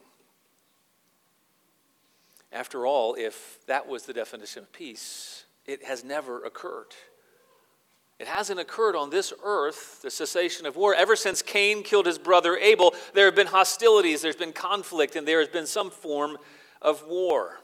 After 2.52 2.86
all, 2.86 3.16
if 3.16 3.66
that 3.66 3.88
was 3.88 4.04
the 4.04 4.14
definition 4.14 4.64
of 4.64 4.72
peace, 4.72 5.46
it 5.66 5.84
has 5.84 6.04
never 6.04 6.44
occurred. 6.44 6.96
It 8.20 8.28
hasn't 8.28 8.60
occurred 8.60 8.96
on 8.96 9.12
this 9.12 9.32
earth, 9.44 10.02
the 10.02 10.10
cessation 10.10 10.66
of 10.66 10.76
war. 10.76 10.96
Ever 10.96 11.16
since 11.16 11.44
Cain 11.44 11.84
killed 11.84 12.08
his 12.08 12.18
brother 12.18 12.58
Abel, 12.58 12.96
there 13.14 13.26
have 13.26 13.36
been 13.36 13.48
hostilities, 13.48 14.22
there's 14.22 14.36
been 14.36 14.54
conflict, 14.54 15.16
and 15.16 15.28
there 15.28 15.40
has 15.40 15.50
been 15.50 15.68
some 15.68 15.92
form 15.92 16.38
of 16.82 17.06
war. 17.06 17.60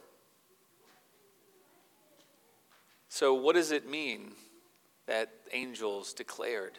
So, 3.09 3.33
what 3.33 3.55
does 3.55 3.71
it 3.71 3.89
mean 3.89 4.33
that 5.07 5.31
angels 5.51 6.13
declared 6.13 6.77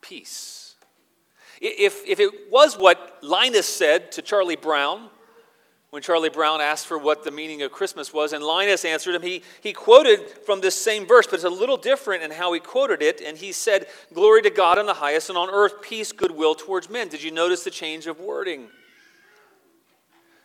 peace? 0.00 0.74
If, 1.60 2.04
if 2.06 2.18
it 2.18 2.50
was 2.50 2.76
what 2.76 3.18
Linus 3.22 3.66
said 3.66 4.10
to 4.12 4.22
Charlie 4.22 4.56
Brown, 4.56 5.10
when 5.92 6.00
Charlie 6.00 6.30
Brown 6.30 6.62
asked 6.62 6.86
for 6.86 6.96
what 6.96 7.22
the 7.22 7.30
meaning 7.30 7.60
of 7.60 7.70
Christmas 7.70 8.14
was, 8.14 8.32
and 8.32 8.42
Linus 8.42 8.82
answered 8.82 9.14
him. 9.14 9.20
He, 9.20 9.42
he 9.60 9.74
quoted 9.74 10.26
from 10.46 10.62
this 10.62 10.74
same 10.74 11.06
verse, 11.06 11.26
but 11.26 11.34
it's 11.34 11.44
a 11.44 11.50
little 11.50 11.76
different 11.76 12.22
in 12.22 12.30
how 12.30 12.54
he 12.54 12.60
quoted 12.60 13.02
it. 13.02 13.20
And 13.20 13.36
he 13.36 13.52
said, 13.52 13.86
Glory 14.14 14.40
to 14.40 14.48
God 14.48 14.78
in 14.78 14.86
the 14.86 14.94
highest, 14.94 15.28
and 15.28 15.36
on 15.36 15.50
earth 15.50 15.82
peace, 15.82 16.10
goodwill 16.10 16.54
towards 16.54 16.88
men. 16.88 17.08
Did 17.08 17.22
you 17.22 17.30
notice 17.30 17.62
the 17.62 17.70
change 17.70 18.06
of 18.06 18.20
wording? 18.20 18.68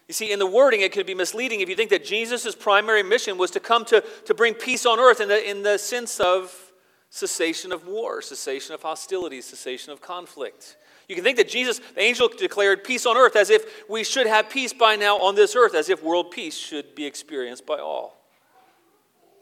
You 0.10 0.13
see, 0.13 0.33
in 0.33 0.39
the 0.39 0.45
wording, 0.45 0.81
it 0.81 0.91
could 0.91 1.07
be 1.07 1.15
misleading 1.15 1.62
if 1.62 1.69
you 1.69 1.77
think 1.77 1.91
that 1.91 2.03
Jesus' 2.03 2.53
primary 2.53 3.01
mission 3.01 3.38
was 3.38 3.51
to 3.51 3.62
come 3.62 3.86
to, 3.86 4.03
to 4.25 4.33
bring 4.33 4.53
peace 4.53 4.86
on 4.86 4.99
earth 4.99 5.21
in 5.21 5.29
the, 5.29 5.49
in 5.49 5.63
the 5.63 5.77
sense 5.77 6.19
of 6.19 6.73
cessation 7.10 7.71
of 7.71 7.88
war, 7.88 8.21
cessation 8.21 8.75
of 8.75 8.81
hostility, 8.81 9.39
cessation 9.39 9.93
of 9.93 10.01
conflict. 10.01 10.75
You 11.08 11.15
can 11.15 11.24
think 11.24 11.38
that 11.38 11.48
Jesus, 11.48 11.80
the 11.96 12.02
angel, 12.02 12.28
declared 12.28 12.84
peace 12.84 13.06
on 13.06 13.15
earth 13.15 13.36
as 13.36 13.50
if 13.50 13.89
we 13.89 14.04
should 14.04 14.28
have 14.28 14.50
peace 14.50 14.74
by 14.74 14.98
now 14.98 15.17
on 15.17 15.36
this 15.36 15.56
earth, 15.56 15.74
as 15.74 15.89
if 15.89 16.04
world 16.04 16.32
peace 16.32 16.58
should 16.58 16.96
be 16.96 17.06
experienced 17.06 17.65
by 17.65 17.80
all. 17.80 18.17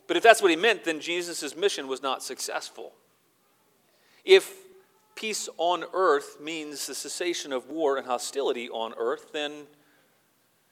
But 0.08 0.16
if 0.16 0.22
that's 0.22 0.42
what 0.42 0.52
he 0.52 0.58
meant, 0.58 0.84
then 0.84 1.00
Jesus' 1.00 1.56
mission 1.56 1.88
was 1.88 2.04
not 2.04 2.22
successful. 2.22 2.94
If 4.24 4.54
peace 5.16 5.50
on 5.58 5.86
earth 5.94 6.40
means 6.40 6.86
the 6.86 6.94
cessation 6.94 7.52
of 7.52 7.68
war 7.68 7.98
and 7.98 8.06
hostility 8.06 8.70
on 8.70 8.94
earth, 8.98 9.32
then 9.34 9.66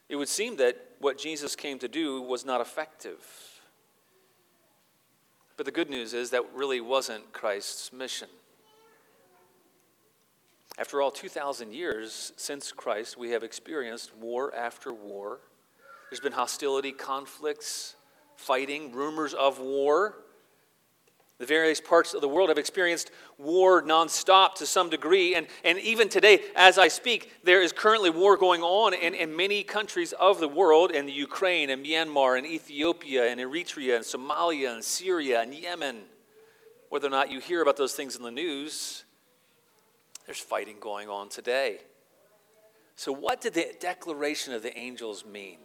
it 0.09 0.15
would 0.15 0.29
seem 0.29 0.57
that 0.57 0.77
what 0.99 1.17
Jesus 1.17 1.55
came 1.55 1.79
to 1.79 1.87
do 1.87 2.21
was 2.21 2.45
not 2.45 2.61
effective. 2.61 3.25
But 5.57 5.65
the 5.65 5.71
good 5.71 5.89
news 5.89 6.13
is 6.13 6.29
that 6.31 6.43
really 6.53 6.81
wasn't 6.81 7.33
Christ's 7.33 7.91
mission. 7.91 8.27
After 10.77 11.01
all, 11.01 11.11
2,000 11.11 11.71
years 11.71 12.33
since 12.35 12.71
Christ, 12.71 13.17
we 13.17 13.29
have 13.29 13.43
experienced 13.43 14.15
war 14.15 14.53
after 14.55 14.91
war. 14.91 15.39
There's 16.09 16.19
been 16.19 16.31
hostility, 16.31 16.91
conflicts, 16.91 17.95
fighting, 18.35 18.91
rumors 18.91 19.35
of 19.35 19.59
war. 19.59 20.15
The 21.37 21.45
various 21.45 21.81
parts 21.81 22.13
of 22.13 22.21
the 22.21 22.27
world 22.27 22.49
have 22.49 22.57
experienced 22.57 23.11
war 23.37 23.83
nonstop 23.83 24.55
to 24.55 24.65
some 24.65 24.89
degree. 24.89 25.35
And, 25.35 25.45
and 25.63 25.77
even 25.79 26.09
today, 26.09 26.39
as 26.55 26.77
I 26.77 26.87
speak, 26.87 27.31
there 27.43 27.61
is 27.61 27.71
currently 27.71 28.09
war 28.09 28.37
going 28.37 28.61
on 28.61 28.93
in, 28.93 29.13
in 29.13 29.35
many 29.35 29.63
countries 29.63 30.13
of 30.13 30.39
the 30.39 30.47
world 30.47 30.91
in 30.91 31.05
the 31.05 31.11
Ukraine 31.11 31.69
and 31.69 31.85
Myanmar 31.85 32.37
and 32.37 32.47
Ethiopia 32.47 33.29
and 33.29 33.39
Eritrea 33.39 33.95
and 33.95 34.05
Somalia 34.05 34.73
and 34.73 34.83
Syria 34.83 35.41
and 35.41 35.53
Yemen. 35.53 36.03
Whether 36.89 37.07
or 37.07 37.11
not 37.11 37.31
you 37.31 37.39
hear 37.39 37.61
about 37.61 37.77
those 37.77 37.93
things 37.93 38.15
in 38.15 38.23
the 38.23 38.31
news, 38.31 39.02
there's 40.25 40.39
fighting 40.39 40.77
going 40.79 41.09
on 41.09 41.29
today. 41.29 41.79
So, 42.95 43.11
what 43.11 43.41
did 43.41 43.53
the 43.53 43.67
declaration 43.79 44.53
of 44.53 44.61
the 44.61 44.77
angels 44.77 45.25
mean? 45.25 45.57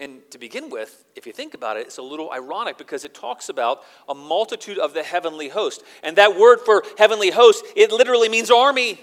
And 0.00 0.20
to 0.32 0.38
begin 0.38 0.68
with, 0.68 1.04
if 1.14 1.26
you 1.26 1.32
think 1.32 1.54
about 1.54 1.76
it, 1.76 1.86
it's 1.86 1.98
a 1.98 2.02
little 2.02 2.32
ironic 2.32 2.76
because 2.76 3.04
it 3.04 3.14
talks 3.14 3.48
about 3.48 3.84
a 4.08 4.14
multitude 4.14 4.78
of 4.78 4.94
the 4.94 5.02
heavenly 5.04 5.48
host. 5.48 5.84
And 6.02 6.16
that 6.16 6.36
word 6.36 6.60
for 6.64 6.82
heavenly 6.98 7.30
host, 7.30 7.64
it 7.76 7.92
literally 7.92 8.28
means 8.28 8.50
army. 8.50 8.98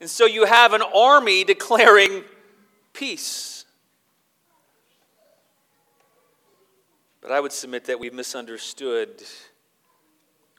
And 0.00 0.08
so 0.08 0.24
you 0.24 0.46
have 0.46 0.72
an 0.72 0.80
army 0.80 1.44
declaring 1.44 2.24
peace. 2.94 3.66
But 7.20 7.30
I 7.30 7.40
would 7.40 7.52
submit 7.52 7.84
that 7.86 8.00
we've 8.00 8.14
misunderstood 8.14 9.22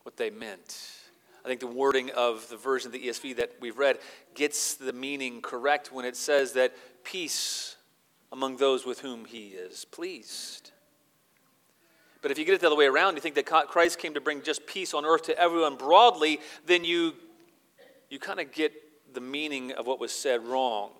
what 0.03 0.17
they 0.17 0.29
meant. 0.29 0.98
I 1.43 1.47
think 1.47 1.59
the 1.61 1.67
wording 1.67 2.11
of 2.11 2.47
the 2.49 2.57
version 2.57 2.87
of 2.87 2.93
the 2.93 3.07
ESV 3.07 3.37
that 3.37 3.53
we've 3.61 3.77
read 3.77 3.99
gets 4.35 4.75
the 4.75 4.93
meaning 4.93 5.41
correct 5.41 5.91
when 5.91 6.05
it 6.05 6.15
says 6.15 6.53
that 6.53 6.73
peace 7.03 7.77
among 8.31 8.57
those 8.57 8.85
with 8.85 8.99
whom 8.99 9.25
he 9.25 9.49
is 9.49 9.85
pleased. 9.85 10.71
But 12.21 12.31
if 12.31 12.37
you 12.37 12.43
get 12.43 12.55
it 12.55 12.61
the 12.61 12.67
other 12.67 12.75
way 12.75 12.85
around, 12.85 13.15
you 13.15 13.21
think 13.21 13.35
that 13.35 13.45
Christ 13.45 13.97
came 13.97 14.13
to 14.13 14.21
bring 14.21 14.41
just 14.41 14.67
peace 14.67 14.93
on 14.93 15.05
earth 15.05 15.23
to 15.23 15.39
everyone 15.39 15.75
broadly, 15.75 16.41
then 16.65 16.83
you, 16.83 17.13
you 18.09 18.19
kind 18.19 18.39
of 18.39 18.51
get 18.51 18.73
the 19.13 19.21
meaning 19.21 19.71
of 19.71 19.87
what 19.87 19.99
was 19.99 20.11
said 20.11 20.45
wrong. 20.45 20.91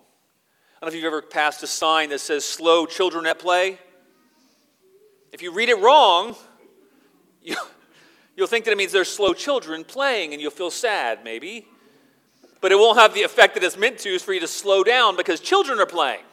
I 0.80 0.86
don't 0.86 0.86
know 0.86 0.88
if 0.88 0.94
you've 0.94 1.12
ever 1.12 1.20
passed 1.20 1.62
a 1.62 1.66
sign 1.66 2.08
that 2.08 2.20
says 2.20 2.44
slow 2.44 2.86
children 2.86 3.26
at 3.26 3.38
play. 3.38 3.78
If 5.30 5.42
you 5.42 5.52
read 5.52 5.68
it 5.68 5.78
wrong, 5.78 6.34
you, 7.42 7.56
you'll 8.36 8.46
think 8.46 8.64
that 8.64 8.72
it 8.72 8.78
means 8.78 8.92
there's 8.92 9.10
slow 9.10 9.32
children 9.32 9.84
playing 9.84 10.32
and 10.32 10.40
you'll 10.40 10.50
feel 10.50 10.70
sad, 10.70 11.24
maybe. 11.24 11.66
But 12.60 12.72
it 12.72 12.76
won't 12.76 12.98
have 12.98 13.14
the 13.14 13.22
effect 13.22 13.54
that 13.54 13.64
it's 13.64 13.76
meant 13.76 13.98
to, 14.00 14.10
is 14.10 14.22
for 14.22 14.32
you 14.32 14.40
to 14.40 14.48
slow 14.48 14.84
down 14.84 15.16
because 15.16 15.40
children 15.40 15.78
are 15.78 15.86
playing. 15.86 16.24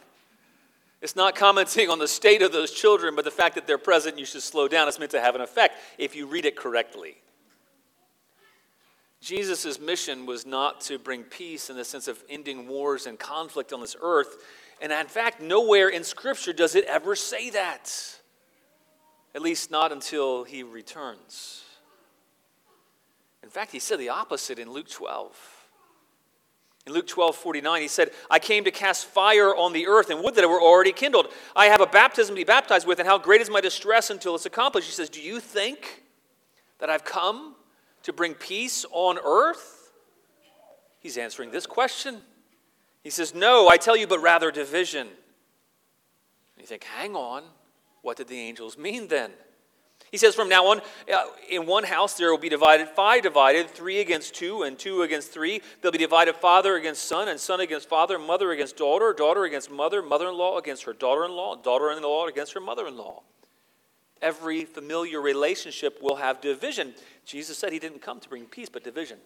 It's 1.00 1.14
not 1.14 1.36
commenting 1.36 1.90
on 1.90 1.98
the 1.98 2.08
state 2.08 2.42
of 2.42 2.52
those 2.52 2.72
children, 2.72 3.14
but 3.14 3.24
the 3.24 3.30
fact 3.30 3.54
that 3.54 3.66
they're 3.66 3.78
present 3.78 4.18
you 4.18 4.26
should 4.26 4.42
slow 4.42 4.66
down. 4.66 4.88
It's 4.88 4.98
meant 4.98 5.12
to 5.12 5.20
have 5.20 5.36
an 5.36 5.40
effect 5.40 5.76
if 5.96 6.16
you 6.16 6.26
read 6.26 6.44
it 6.44 6.56
correctly. 6.56 7.16
Jesus' 9.20 9.80
mission 9.80 10.26
was 10.26 10.46
not 10.46 10.80
to 10.82 10.98
bring 10.98 11.22
peace 11.22 11.70
in 11.70 11.76
the 11.76 11.84
sense 11.84 12.08
of 12.08 12.22
ending 12.28 12.68
wars 12.68 13.06
and 13.06 13.18
conflict 13.18 13.72
on 13.72 13.80
this 13.80 13.96
earth. 14.00 14.36
And 14.80 14.92
in 14.92 15.06
fact, 15.06 15.40
nowhere 15.40 15.88
in 15.88 16.04
Scripture 16.04 16.52
does 16.52 16.74
it 16.74 16.84
ever 16.84 17.16
say 17.16 17.50
that. 17.50 17.92
At 19.34 19.42
least 19.42 19.70
not 19.70 19.92
until 19.92 20.44
he 20.44 20.62
returns. 20.62 21.64
In 23.48 23.52
fact, 23.52 23.72
he 23.72 23.78
said 23.78 23.98
the 23.98 24.10
opposite 24.10 24.58
in 24.58 24.70
Luke 24.70 24.90
12. 24.90 25.34
In 26.86 26.92
Luke 26.92 27.06
12, 27.06 27.34
49, 27.34 27.80
he 27.80 27.88
said, 27.88 28.10
I 28.30 28.38
came 28.38 28.64
to 28.64 28.70
cast 28.70 29.06
fire 29.06 29.56
on 29.56 29.72
the 29.72 29.86
earth 29.86 30.10
and 30.10 30.22
would 30.22 30.34
that 30.34 30.44
it 30.44 30.50
were 30.50 30.60
already 30.60 30.92
kindled. 30.92 31.28
I 31.56 31.64
have 31.64 31.80
a 31.80 31.86
baptism 31.86 32.34
to 32.34 32.40
be 32.40 32.44
baptized 32.44 32.86
with, 32.86 32.98
and 32.98 33.08
how 33.08 33.16
great 33.16 33.40
is 33.40 33.48
my 33.48 33.62
distress 33.62 34.10
until 34.10 34.34
it's 34.34 34.44
accomplished. 34.44 34.86
He 34.86 34.92
says, 34.92 35.08
Do 35.08 35.22
you 35.22 35.40
think 35.40 36.02
that 36.78 36.90
I've 36.90 37.06
come 37.06 37.54
to 38.02 38.12
bring 38.12 38.34
peace 38.34 38.84
on 38.90 39.16
earth? 39.24 39.92
He's 41.00 41.16
answering 41.16 41.50
this 41.50 41.64
question. 41.64 42.20
He 43.02 43.08
says, 43.08 43.34
No, 43.34 43.66
I 43.70 43.78
tell 43.78 43.96
you, 43.96 44.06
but 44.06 44.18
rather 44.18 44.50
division. 44.50 45.06
And 45.06 46.58
you 46.58 46.66
think, 46.66 46.84
Hang 46.84 47.16
on, 47.16 47.44
what 48.02 48.18
did 48.18 48.28
the 48.28 48.40
angels 48.40 48.76
mean 48.76 49.08
then? 49.08 49.30
He 50.10 50.16
says, 50.16 50.34
from 50.34 50.48
now 50.48 50.66
on, 50.68 50.80
uh, 51.12 51.24
in 51.50 51.66
one 51.66 51.84
house 51.84 52.14
there 52.14 52.30
will 52.30 52.38
be 52.38 52.48
divided, 52.48 52.88
five 52.88 53.22
divided, 53.22 53.68
three 53.70 54.00
against 54.00 54.34
two, 54.34 54.62
and 54.62 54.78
two 54.78 55.02
against 55.02 55.32
three. 55.32 55.60
They'll 55.80 55.92
be 55.92 55.98
divided 55.98 56.36
father 56.36 56.76
against 56.76 57.04
son, 57.04 57.28
and 57.28 57.38
son 57.38 57.60
against 57.60 57.88
father, 57.88 58.18
mother 58.18 58.50
against 58.50 58.76
daughter, 58.76 59.12
daughter 59.12 59.44
against 59.44 59.70
mother, 59.70 60.02
mother 60.02 60.28
in 60.28 60.34
law 60.34 60.58
against 60.58 60.84
her 60.84 60.92
daughter 60.92 61.24
in 61.24 61.32
law, 61.32 61.56
daughter 61.56 61.90
in 61.90 62.02
law 62.02 62.26
against 62.26 62.54
her 62.54 62.60
mother 62.60 62.86
in 62.86 62.96
law. 62.96 63.22
Every 64.22 64.64
familiar 64.64 65.20
relationship 65.20 65.98
will 66.02 66.16
have 66.16 66.40
division. 66.40 66.94
Jesus 67.24 67.58
said 67.58 67.72
he 67.72 67.78
didn't 67.78 68.02
come 68.02 68.18
to 68.20 68.28
bring 68.28 68.46
peace, 68.46 68.68
but 68.68 68.82
division. 68.82 69.18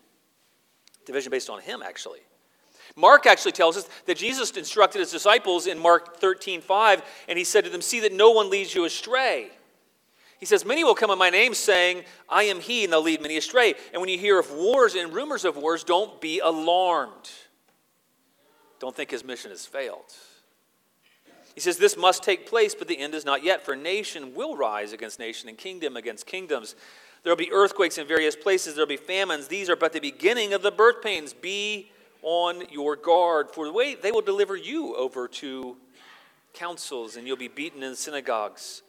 Division 1.07 1.31
based 1.31 1.49
on 1.49 1.61
him, 1.61 1.83
actually. 1.83 2.21
Mark 2.97 3.27
actually 3.27 3.53
tells 3.53 3.77
us 3.77 3.89
that 4.07 4.17
Jesus 4.17 4.51
instructed 4.51 4.99
his 4.99 5.11
disciples 5.11 5.67
in 5.67 5.79
Mark 5.79 6.19
13, 6.19 6.61
5, 6.61 7.03
and 7.29 7.39
he 7.39 7.45
said 7.45 7.65
to 7.65 7.71
them, 7.71 7.81
See 7.81 8.01
that 8.01 8.13
no 8.13 8.33
one 8.33 8.51
leads 8.51 8.75
you 8.75 8.85
astray. 8.85 9.51
He 10.43 10.47
says, 10.47 10.65
Many 10.65 10.83
will 10.83 10.97
come 10.97 11.13
in 11.13 11.19
my 11.19 11.31
name 11.31 11.55
saying, 11.55 12.03
I 12.29 12.43
am 12.43 12.59
he, 12.59 12.83
and 12.83 12.93
they'll 12.93 13.01
lead 13.01 13.23
many 13.23 13.37
astray. 13.37 13.75
And 13.93 14.01
when 14.01 14.09
you 14.09 14.19
hear 14.19 14.41
of 14.41 14.51
wars 14.51 14.97
and 14.97 15.15
rumors 15.15 15.45
of 15.45 15.57
wars, 15.57 15.85
don't 15.85 16.21
be 16.21 16.41
alarmed. 16.41 17.31
Don't 18.81 18.93
think 18.93 19.13
his 19.13 19.23
mission 19.23 19.53
has 19.53 19.67
failed. 19.67 20.13
He 21.55 21.61
says, 21.61 21.79
This 21.79 21.97
must 21.97 22.25
take 22.25 22.49
place, 22.49 22.75
but 22.75 22.89
the 22.89 22.99
end 22.99 23.15
is 23.15 23.25
not 23.25 23.45
yet, 23.45 23.65
for 23.65 23.77
nation 23.77 24.35
will 24.35 24.57
rise 24.57 24.93
against 24.93 25.21
nation 25.21 25.49
and 25.49 25.57
kingdom 25.57 25.97
against 25.97 26.27
kingdoms. 26.27 26.75
There 27.23 27.31
will 27.31 27.37
be 27.37 27.53
earthquakes 27.53 27.97
in 27.97 28.09
various 28.09 28.35
places, 28.35 28.75
there 28.75 28.83
will 28.83 28.89
be 28.89 28.97
famines. 28.97 29.47
These 29.47 29.71
are 29.71 29.77
but 29.77 29.93
the 29.93 30.01
beginning 30.01 30.55
of 30.55 30.63
the 30.63 30.73
birth 30.73 31.05
pains. 31.05 31.33
Be 31.33 31.93
on 32.23 32.65
your 32.69 32.97
guard, 32.97 33.53
for 33.53 33.65
the 33.65 33.73
way 33.73 33.95
they 33.95 34.11
will 34.11 34.23
deliver 34.23 34.57
you 34.57 34.97
over 34.97 35.29
to 35.29 35.77
councils, 36.53 37.15
and 37.15 37.29
you'll 37.29 37.37
be 37.37 37.47
beaten 37.47 37.85
in 37.85 37.95
synagogues. 37.95 38.83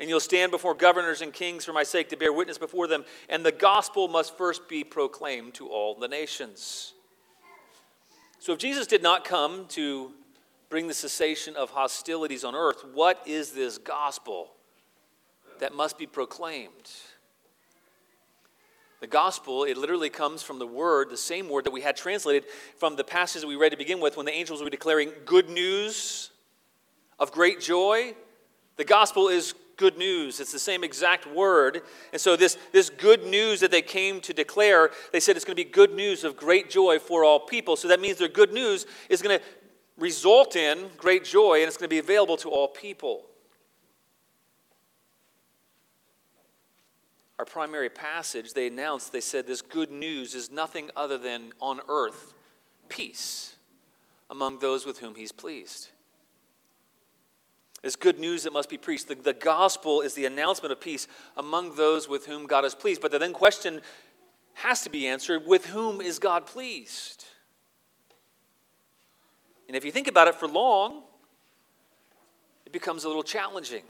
And 0.00 0.08
you'll 0.08 0.20
stand 0.20 0.52
before 0.52 0.74
governors 0.74 1.22
and 1.22 1.32
kings 1.32 1.64
for 1.64 1.72
my 1.72 1.82
sake 1.82 2.08
to 2.10 2.16
bear 2.16 2.32
witness 2.32 2.56
before 2.56 2.86
them. 2.86 3.04
And 3.28 3.44
the 3.44 3.52
gospel 3.52 4.06
must 4.06 4.36
first 4.36 4.68
be 4.68 4.84
proclaimed 4.84 5.54
to 5.54 5.68
all 5.68 5.94
the 5.96 6.08
nations. 6.08 6.94
So, 8.38 8.52
if 8.52 8.58
Jesus 8.58 8.86
did 8.86 9.02
not 9.02 9.24
come 9.24 9.66
to 9.70 10.12
bring 10.70 10.86
the 10.86 10.94
cessation 10.94 11.56
of 11.56 11.70
hostilities 11.70 12.44
on 12.44 12.54
earth, 12.54 12.84
what 12.92 13.22
is 13.26 13.52
this 13.52 13.78
gospel 13.78 14.52
that 15.58 15.74
must 15.74 15.98
be 15.98 16.06
proclaimed? 16.06 16.92
The 19.00 19.06
gospel, 19.06 19.64
it 19.64 19.76
literally 19.76 20.10
comes 20.10 20.42
from 20.42 20.58
the 20.58 20.66
word, 20.66 21.10
the 21.10 21.16
same 21.16 21.48
word 21.48 21.64
that 21.64 21.72
we 21.72 21.80
had 21.80 21.96
translated 21.96 22.44
from 22.78 22.96
the 22.96 23.04
passage 23.04 23.42
that 23.42 23.48
we 23.48 23.54
read 23.56 23.70
to 23.70 23.76
begin 23.76 24.00
with 24.00 24.16
when 24.16 24.26
the 24.26 24.32
angels 24.32 24.60
were 24.60 24.70
declaring 24.70 25.12
good 25.24 25.48
news 25.48 26.30
of 27.18 27.30
great 27.30 27.60
joy. 27.60 28.14
The 28.76 28.84
gospel 28.84 29.28
is 29.28 29.54
good 29.78 29.96
news. 29.96 30.40
It's 30.40 30.52
the 30.52 30.58
same 30.58 30.84
exact 30.84 31.26
word. 31.26 31.80
And 32.12 32.20
so, 32.20 32.36
this, 32.36 32.58
this 32.72 32.90
good 32.90 33.24
news 33.24 33.60
that 33.60 33.70
they 33.70 33.80
came 33.80 34.20
to 34.20 34.34
declare, 34.34 34.90
they 35.12 35.20
said 35.20 35.36
it's 35.36 35.46
going 35.46 35.56
to 35.56 35.64
be 35.64 35.70
good 35.70 35.94
news 35.94 36.24
of 36.24 36.36
great 36.36 36.68
joy 36.68 36.98
for 36.98 37.24
all 37.24 37.40
people. 37.40 37.76
So, 37.76 37.88
that 37.88 38.00
means 38.00 38.18
their 38.18 38.28
good 38.28 38.52
news 38.52 38.84
is 39.08 39.22
going 39.22 39.38
to 39.38 39.44
result 39.96 40.54
in 40.54 40.90
great 40.98 41.24
joy 41.24 41.60
and 41.60 41.68
it's 41.68 41.76
going 41.76 41.88
to 41.88 41.94
be 41.94 41.98
available 41.98 42.36
to 42.38 42.50
all 42.50 42.68
people. 42.68 43.24
Our 47.38 47.44
primary 47.44 47.88
passage, 47.88 48.52
they 48.52 48.66
announced, 48.66 49.12
they 49.12 49.20
said, 49.20 49.46
this 49.46 49.62
good 49.62 49.92
news 49.92 50.34
is 50.34 50.50
nothing 50.50 50.90
other 50.96 51.18
than 51.18 51.52
on 51.60 51.80
earth 51.88 52.34
peace 52.88 53.54
among 54.28 54.58
those 54.58 54.84
with 54.84 54.98
whom 54.98 55.14
he's 55.14 55.32
pleased. 55.32 55.88
It's 57.82 57.96
good 57.96 58.18
news 58.18 58.42
that 58.42 58.52
must 58.52 58.68
be 58.68 58.76
preached. 58.76 59.08
The, 59.08 59.14
the 59.14 59.32
gospel 59.32 60.00
is 60.00 60.14
the 60.14 60.26
announcement 60.26 60.72
of 60.72 60.80
peace 60.80 61.06
among 61.36 61.76
those 61.76 62.08
with 62.08 62.26
whom 62.26 62.46
God 62.46 62.64
is 62.64 62.74
pleased. 62.74 63.00
But 63.00 63.12
the 63.12 63.18
then 63.18 63.32
question 63.32 63.80
has 64.54 64.82
to 64.82 64.90
be 64.90 65.06
answered 65.06 65.46
with 65.46 65.66
whom 65.66 66.00
is 66.00 66.18
God 66.18 66.46
pleased? 66.46 67.24
And 69.68 69.76
if 69.76 69.84
you 69.84 69.92
think 69.92 70.08
about 70.08 70.26
it 70.26 70.34
for 70.34 70.48
long, 70.48 71.02
it 72.66 72.72
becomes 72.72 73.04
a 73.04 73.08
little 73.08 73.22
challenging. 73.22 73.84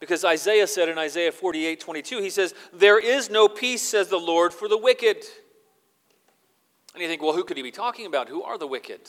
Because 0.00 0.24
Isaiah 0.24 0.66
said 0.66 0.88
in 0.88 0.98
Isaiah 0.98 1.30
48 1.30 1.78
22, 1.78 2.20
he 2.20 2.30
says, 2.30 2.54
There 2.72 2.98
is 2.98 3.30
no 3.30 3.46
peace, 3.46 3.82
says 3.82 4.08
the 4.08 4.16
Lord, 4.16 4.52
for 4.52 4.66
the 4.66 4.76
wicked. 4.76 5.24
And 6.94 7.02
you 7.02 7.08
think, 7.08 7.22
well, 7.22 7.32
who 7.32 7.44
could 7.44 7.56
he 7.56 7.62
be 7.62 7.70
talking 7.70 8.06
about? 8.06 8.28
Who 8.28 8.42
are 8.42 8.58
the 8.58 8.66
wicked? 8.66 9.08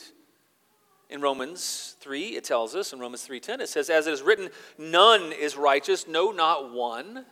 In 1.14 1.20
Romans 1.20 1.94
3, 2.00 2.30
it 2.30 2.42
tells 2.42 2.74
us, 2.74 2.92
in 2.92 2.98
Romans 2.98 3.24
3:10, 3.24 3.60
it 3.60 3.68
says, 3.68 3.88
As 3.88 4.08
it 4.08 4.12
is 4.12 4.20
written, 4.20 4.50
none 4.76 5.30
is 5.30 5.56
righteous, 5.56 6.08
no, 6.08 6.32
not 6.32 6.72
one. 6.72 7.24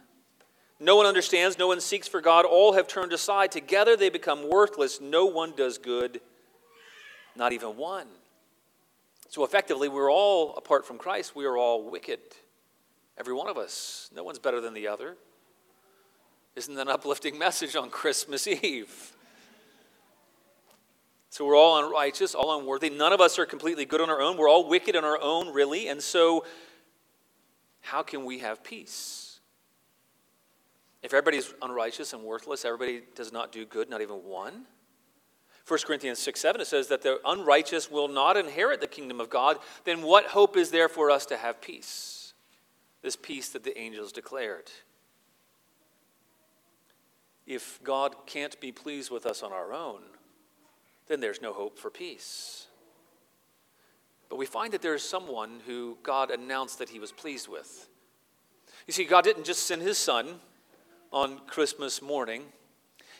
No 0.78 0.94
one 0.94 1.04
understands, 1.04 1.58
no 1.58 1.66
one 1.66 1.80
seeks 1.80 2.06
for 2.06 2.20
God. 2.20 2.44
All 2.44 2.74
have 2.74 2.86
turned 2.86 3.12
aside. 3.12 3.50
Together 3.50 3.96
they 3.96 4.08
become 4.08 4.48
worthless. 4.48 5.00
No 5.00 5.26
one 5.26 5.52
does 5.56 5.78
good, 5.78 6.20
not 7.34 7.52
even 7.52 7.76
one. 7.76 8.06
So 9.28 9.42
effectively, 9.42 9.88
we're 9.88 10.12
all, 10.12 10.54
apart 10.54 10.86
from 10.86 10.96
Christ, 10.96 11.34
we 11.34 11.44
are 11.44 11.56
all 11.56 11.90
wicked. 11.90 12.20
Every 13.18 13.34
one 13.34 13.48
of 13.48 13.58
us. 13.58 14.08
No 14.14 14.22
one's 14.22 14.38
better 14.38 14.60
than 14.60 14.74
the 14.74 14.86
other. 14.86 15.16
Isn't 16.54 16.76
that 16.76 16.82
an 16.82 16.88
uplifting 16.88 17.36
message 17.36 17.74
on 17.74 17.90
Christmas 17.90 18.46
Eve? 18.46 19.16
So 21.32 21.46
we're 21.46 21.56
all 21.56 21.82
unrighteous, 21.82 22.34
all 22.34 22.58
unworthy. 22.58 22.90
None 22.90 23.10
of 23.10 23.22
us 23.22 23.38
are 23.38 23.46
completely 23.46 23.86
good 23.86 24.02
on 24.02 24.10
our 24.10 24.20
own. 24.20 24.36
We're 24.36 24.50
all 24.50 24.68
wicked 24.68 24.94
on 24.94 25.02
our 25.02 25.18
own, 25.18 25.50
really. 25.50 25.88
And 25.88 26.02
so, 26.02 26.44
how 27.80 28.02
can 28.02 28.26
we 28.26 28.40
have 28.40 28.62
peace? 28.62 29.40
If 31.02 31.14
everybody's 31.14 31.54
unrighteous 31.62 32.12
and 32.12 32.22
worthless, 32.22 32.66
everybody 32.66 33.00
does 33.14 33.32
not 33.32 33.50
do 33.50 33.64
good, 33.64 33.88
not 33.88 34.02
even 34.02 34.16
one. 34.16 34.66
1 35.66 35.80
Corinthians 35.86 36.18
6 36.18 36.38
7, 36.38 36.60
it 36.60 36.66
says 36.66 36.88
that 36.88 37.00
the 37.00 37.18
unrighteous 37.24 37.90
will 37.90 38.08
not 38.08 38.36
inherit 38.36 38.82
the 38.82 38.86
kingdom 38.86 39.18
of 39.18 39.30
God. 39.30 39.56
Then 39.84 40.02
what 40.02 40.26
hope 40.26 40.58
is 40.58 40.70
there 40.70 40.90
for 40.90 41.10
us 41.10 41.24
to 41.24 41.38
have 41.38 41.62
peace? 41.62 42.34
This 43.00 43.16
peace 43.16 43.48
that 43.48 43.64
the 43.64 43.78
angels 43.78 44.12
declared. 44.12 44.70
If 47.46 47.82
God 47.82 48.26
can't 48.26 48.60
be 48.60 48.70
pleased 48.70 49.10
with 49.10 49.24
us 49.24 49.42
on 49.42 49.50
our 49.50 49.72
own, 49.72 50.02
then 51.08 51.20
there's 51.20 51.42
no 51.42 51.52
hope 51.52 51.78
for 51.78 51.90
peace. 51.90 52.66
But 54.28 54.36
we 54.36 54.46
find 54.46 54.72
that 54.72 54.82
there 54.82 54.94
is 54.94 55.02
someone 55.02 55.60
who 55.66 55.98
God 56.02 56.30
announced 56.30 56.78
that 56.78 56.88
he 56.88 56.98
was 56.98 57.12
pleased 57.12 57.48
with. 57.48 57.88
You 58.86 58.92
see, 58.92 59.04
God 59.04 59.24
didn't 59.24 59.44
just 59.44 59.66
send 59.66 59.82
his 59.82 59.98
son 59.98 60.40
on 61.12 61.38
Christmas 61.46 62.00
morning, 62.00 62.44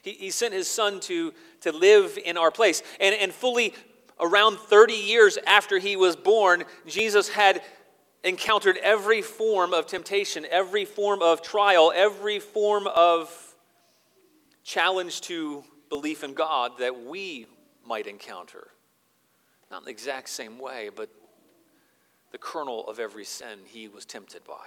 He, 0.01 0.13
he 0.13 0.31
sent 0.31 0.55
his 0.55 0.67
son 0.67 1.01
to, 1.01 1.35
to 1.61 1.73
live 1.73 2.19
in 2.25 2.39
our 2.39 2.51
place. 2.51 2.83
And, 2.99 3.15
and 3.15 3.33
fully 3.33 3.75
around 4.19 4.59
30 4.59 4.95
years 4.95 5.37
after 5.47 5.79
he 5.79 5.97
was 5.97 6.17
born, 6.17 6.65
Jesus 6.87 7.29
had 7.29 7.61
encountered 8.25 8.79
every 8.79 9.21
form 9.21 9.75
of 9.75 9.87
temptation, 9.87 10.47
every 10.51 10.85
form 10.85 11.21
of 11.23 11.43
trial, 11.43 11.93
every 11.95 12.39
form 12.39 12.87
of 12.87 13.55
challenge 14.65 15.21
to 15.23 15.65
belief 15.89 16.25
in 16.25 16.35
God 16.35 16.73
that 16.79 17.05
we 17.05 17.47
might 17.87 18.07
encounter. 18.07 18.69
Not 19.71 19.83
in 19.83 19.85
the 19.85 19.91
exact 19.91 20.29
same 20.29 20.59
way, 20.59 20.91
but 20.95 21.11
the 22.31 22.39
kernel 22.39 22.89
of 22.89 22.99
every 22.99 23.25
sin 23.25 23.61
he 23.67 23.89
was 23.89 24.05
tempted 24.05 24.45
by. 24.45 24.67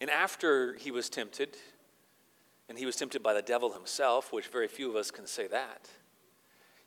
And 0.00 0.08
after 0.08 0.74
he 0.74 0.90
was 0.90 1.10
tempted, 1.10 1.56
and 2.68 2.78
he 2.78 2.86
was 2.86 2.96
tempted 2.96 3.22
by 3.22 3.34
the 3.34 3.42
devil 3.42 3.72
himself, 3.72 4.32
which 4.32 4.46
very 4.46 4.68
few 4.68 4.88
of 4.88 4.96
us 4.96 5.10
can 5.10 5.26
say 5.26 5.46
that. 5.48 5.88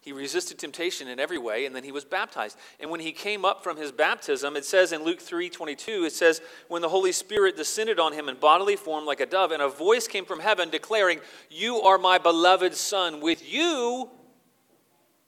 He 0.04 0.12
resisted 0.12 0.60
temptation 0.60 1.08
in 1.08 1.18
every 1.18 1.38
way, 1.38 1.66
and 1.66 1.74
then 1.74 1.86
he 1.86 1.94
was 1.94 2.04
baptized. 2.04 2.58
And 2.78 2.92
when 2.92 3.00
he 3.00 3.14
came 3.14 3.46
up 3.46 3.64
from 3.64 3.78
his 3.78 3.94
baptism, 3.94 4.58
it 4.58 4.66
says 4.66 4.92
in 4.92 5.06
Luke 5.06 5.22
3 5.22 5.50
22, 5.50 6.04
it 6.04 6.12
says, 6.12 6.42
When 6.68 6.82
the 6.82 6.90
Holy 6.90 7.14
Spirit 7.14 7.56
descended 7.56 8.02
on 8.02 8.12
him 8.12 8.28
in 8.28 8.36
bodily 8.36 8.76
form 8.76 9.06
like 9.06 9.22
a 9.22 9.26
dove, 9.26 9.54
and 9.54 9.62
a 9.62 9.70
voice 9.70 10.06
came 10.06 10.26
from 10.26 10.42
heaven 10.42 10.70
declaring, 10.70 11.22
You 11.50 11.80
are 11.84 11.98
my 11.98 12.18
beloved 12.18 12.76
Son. 12.76 13.22
With 13.22 13.50
you 13.50 14.10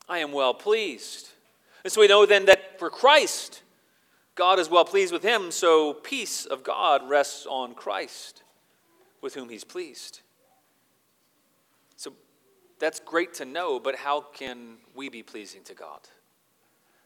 I 0.10 0.18
am 0.18 0.34
well 0.34 0.54
pleased. 0.54 1.30
And 1.86 1.94
so 1.94 2.02
we 2.02 2.10
know 2.10 2.26
then 2.26 2.44
that 2.48 2.78
for 2.78 2.90
Christ, 2.90 3.64
God 4.36 4.60
is 4.60 4.70
well 4.70 4.84
pleased 4.84 5.14
with 5.14 5.24
him, 5.24 5.52
so 5.52 5.94
peace 5.94 6.46
of 6.46 6.66
God 6.66 7.08
rests 7.08 7.46
on 7.50 7.76
Christ, 7.76 8.44
with 9.22 9.36
whom 9.36 9.48
he's 9.48 9.64
pleased. 9.64 10.20
That's 12.80 13.00
great 13.00 13.34
to 13.36 13.46
know, 13.46 13.80
but 13.80 13.96
how 13.96 14.22
can 14.22 14.78
we 14.94 15.10
be 15.10 15.24
pleasing 15.24 15.64
to 15.64 15.74
God? 15.74 16.00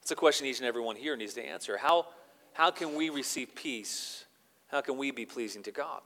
It's 0.01 0.11
a 0.11 0.15
question 0.15 0.47
each 0.47 0.59
and 0.59 0.67
every 0.67 0.81
one 0.81 0.95
here 0.95 1.15
needs 1.15 1.35
to 1.35 1.45
answer. 1.45 1.77
How, 1.77 2.07
how 2.53 2.71
can 2.71 2.95
we 2.95 3.09
receive 3.09 3.53
peace? 3.55 4.25
How 4.67 4.81
can 4.81 4.97
we 4.97 5.11
be 5.11 5.25
pleasing 5.25 5.61
to 5.63 5.71
God? 5.71 6.01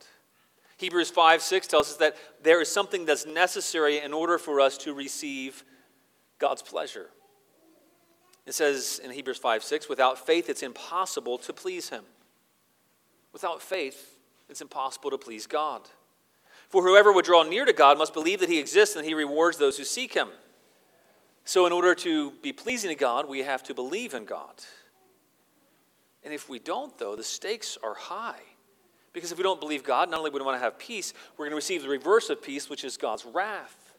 Hebrews 0.77 1.09
5 1.09 1.41
6 1.41 1.67
tells 1.67 1.91
us 1.91 1.97
that 1.97 2.15
there 2.41 2.61
is 2.61 2.69
something 2.69 3.05
that's 3.05 3.25
necessary 3.25 3.99
in 3.99 4.11
order 4.13 4.37
for 4.37 4.59
us 4.59 4.77
to 4.79 4.93
receive 4.93 5.63
God's 6.39 6.61
pleasure. 6.61 7.09
It 8.45 8.53
says 8.53 8.99
in 9.03 9.11
Hebrews 9.11 9.37
5 9.37 9.63
6, 9.63 9.87
without 9.87 10.25
faith, 10.25 10.49
it's 10.49 10.63
impossible 10.63 11.37
to 11.39 11.53
please 11.53 11.89
Him. 11.89 12.03
Without 13.31 13.61
faith, 13.61 14.17
it's 14.49 14.61
impossible 14.61 15.09
to 15.11 15.17
please 15.17 15.47
God. 15.47 15.87
For 16.73 16.81
whoever 16.81 17.13
would 17.13 17.25
draw 17.25 17.43
near 17.43 17.65
to 17.65 17.71
God 17.71 17.99
must 17.99 18.15
believe 18.15 18.39
that 18.39 18.49
He 18.49 18.57
exists 18.57 18.95
and 18.95 19.05
that 19.05 19.07
He 19.07 19.13
rewards 19.13 19.59
those 19.59 19.77
who 19.77 19.83
seek 19.83 20.15
Him. 20.15 20.29
So, 21.45 21.67
in 21.67 21.71
order 21.71 21.93
to 21.93 22.31
be 22.41 22.51
pleasing 22.51 22.89
to 22.89 22.95
God, 22.95 23.29
we 23.29 23.43
have 23.43 23.61
to 23.65 23.75
believe 23.75 24.15
in 24.15 24.25
God. 24.25 24.55
And 26.23 26.33
if 26.33 26.49
we 26.49 26.57
don't, 26.57 26.97
though, 26.97 27.15
the 27.15 27.23
stakes 27.23 27.77
are 27.83 27.93
high. 27.93 28.41
Because 29.13 29.31
if 29.31 29.37
we 29.37 29.43
don't 29.43 29.59
believe 29.59 29.83
God, 29.83 30.09
not 30.09 30.17
only 30.17 30.31
would 30.31 30.41
we 30.41 30.47
want 30.47 30.57
to 30.57 30.63
have 30.63 30.79
peace, 30.79 31.13
we're 31.37 31.45
going 31.45 31.51
to 31.51 31.57
receive 31.57 31.83
the 31.83 31.89
reverse 31.89 32.31
of 32.31 32.41
peace, 32.41 32.71
which 32.71 32.83
is 32.83 32.97
God's 32.97 33.23
wrath. 33.23 33.93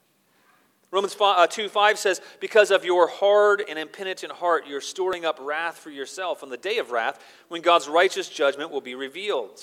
Romans 0.90 1.14
5, 1.14 1.38
uh, 1.38 1.46
2 1.46 1.68
5 1.68 1.96
says, 1.96 2.20
Because 2.40 2.72
of 2.72 2.84
your 2.84 3.06
hard 3.06 3.62
and 3.68 3.78
impenitent 3.78 4.32
heart, 4.32 4.66
you're 4.66 4.80
storing 4.80 5.24
up 5.24 5.38
wrath 5.40 5.78
for 5.78 5.90
yourself 5.90 6.42
on 6.42 6.48
the 6.48 6.56
day 6.56 6.78
of 6.78 6.90
wrath 6.90 7.24
when 7.46 7.62
God's 7.62 7.86
righteous 7.86 8.28
judgment 8.28 8.72
will 8.72 8.80
be 8.80 8.96
revealed. 8.96 9.60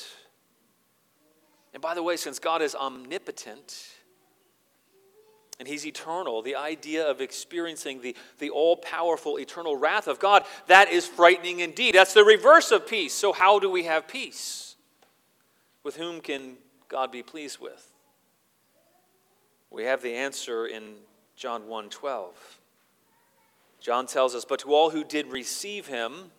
And 1.73 1.81
by 1.81 1.93
the 1.93 2.03
way, 2.03 2.17
since 2.17 2.39
God 2.39 2.62
is 2.62 2.75
omnipotent 2.75 3.89
and 5.60 5.67
He's 5.67 5.86
eternal, 5.86 6.41
the 6.41 6.55
idea 6.55 7.07
of 7.07 7.21
experiencing 7.21 8.01
the, 8.01 8.15
the 8.39 8.49
all 8.49 8.75
powerful 8.75 9.38
eternal 9.38 9.77
wrath 9.77 10.07
of 10.07 10.19
God, 10.19 10.43
that 10.67 10.89
is 10.89 11.07
frightening 11.07 11.60
indeed. 11.60 11.95
That's 11.95 12.13
the 12.13 12.23
reverse 12.23 12.71
of 12.71 12.88
peace. 12.88 13.13
So, 13.13 13.31
how 13.31 13.60
do 13.60 13.69
we 13.69 13.84
have 13.84 14.07
peace? 14.07 14.75
With 15.84 15.95
whom 15.95 16.21
can 16.21 16.57
God 16.89 17.12
be 17.12 17.23
pleased 17.23 17.60
with? 17.60 17.91
We 19.69 19.86
have 19.86 20.01
the 20.01 20.13
answer 20.13 20.67
in 20.67 20.95
John 21.36 21.67
1 21.67 21.89
12. 21.89 22.60
John 23.79 24.05
tells 24.05 24.36
us, 24.36 24.45
But 24.45 24.60
to 24.60 24.73
all 24.73 24.91
who 24.91 25.03
did 25.03 25.27
receive 25.27 25.88
him, 25.88 26.31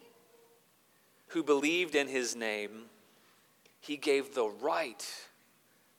who 1.29 1.43
believed 1.43 1.95
in 1.95 2.07
his 2.07 2.37
name, 2.37 2.85
he 3.83 3.97
gave 3.97 4.35
the 4.35 4.49
right 4.49 5.05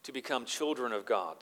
to 0.03 0.13
become 0.13 0.45
children 0.45 0.93
of 0.93 1.05
God, 1.05 1.35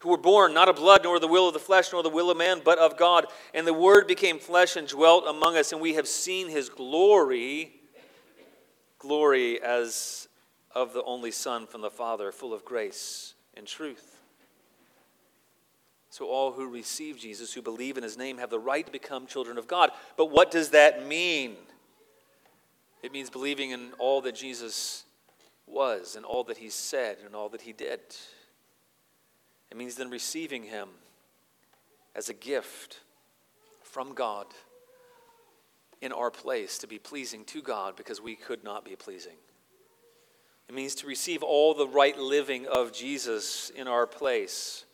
who 0.00 0.10
were 0.10 0.18
born 0.18 0.52
not 0.52 0.68
of 0.68 0.76
blood, 0.76 1.02
nor 1.04 1.20
the 1.20 1.28
will 1.28 1.46
of 1.46 1.54
the 1.54 1.60
flesh, 1.60 1.92
nor 1.92 2.02
the 2.02 2.08
will 2.08 2.30
of 2.30 2.36
man, 2.36 2.60
but 2.64 2.78
of 2.78 2.98
God. 2.98 3.26
And 3.54 3.64
the 3.64 3.72
Word 3.72 4.08
became 4.08 4.40
flesh 4.40 4.74
and 4.74 4.88
dwelt 4.88 5.24
among 5.28 5.56
us, 5.56 5.70
and 5.70 5.80
we 5.80 5.94
have 5.94 6.08
seen 6.08 6.48
his 6.48 6.68
glory, 6.68 7.72
glory 8.98 9.62
as 9.62 10.26
of 10.74 10.92
the 10.92 11.04
only 11.04 11.30
Son 11.30 11.68
from 11.68 11.82
the 11.82 11.90
Father, 11.90 12.32
full 12.32 12.52
of 12.52 12.64
grace 12.64 13.34
and 13.56 13.64
truth. 13.64 14.16
So, 16.10 16.26
all 16.26 16.50
who 16.50 16.68
receive 16.68 17.16
Jesus, 17.16 17.52
who 17.52 17.62
believe 17.62 17.96
in 17.96 18.02
his 18.02 18.18
name, 18.18 18.38
have 18.38 18.50
the 18.50 18.58
right 18.58 18.84
to 18.84 18.90
become 18.90 19.28
children 19.28 19.56
of 19.56 19.68
God. 19.68 19.90
But 20.16 20.32
what 20.32 20.50
does 20.50 20.70
that 20.70 21.06
mean? 21.06 21.54
It 23.04 23.12
means 23.12 23.30
believing 23.30 23.70
in 23.70 23.92
all 24.00 24.20
that 24.22 24.34
Jesus 24.34 25.04
was, 25.70 26.16
and 26.16 26.24
all 26.24 26.44
that 26.44 26.58
he 26.58 26.70
said, 26.70 27.18
and 27.24 27.34
all 27.34 27.48
that 27.50 27.62
he 27.62 27.72
did. 27.72 28.00
It 29.70 29.76
means 29.76 29.96
then 29.96 30.10
receiving 30.10 30.64
him 30.64 30.88
as 32.14 32.28
a 32.28 32.34
gift 32.34 33.00
from 33.82 34.14
God 34.14 34.46
in 36.00 36.12
our 36.12 36.30
place 36.30 36.78
to 36.78 36.86
be 36.86 36.98
pleasing 36.98 37.44
to 37.46 37.62
God 37.62 37.96
because 37.96 38.20
we 38.20 38.36
could 38.36 38.64
not 38.64 38.84
be 38.84 38.96
pleasing. 38.96 39.36
It 40.68 40.74
means 40.74 40.94
to 40.96 41.06
receive 41.06 41.42
all 41.42 41.74
the 41.74 41.88
right 41.88 42.18
living 42.18 42.66
of 42.66 42.92
Jesus 42.92 43.70
in 43.70 43.88
our 43.88 44.06
place 44.06 44.84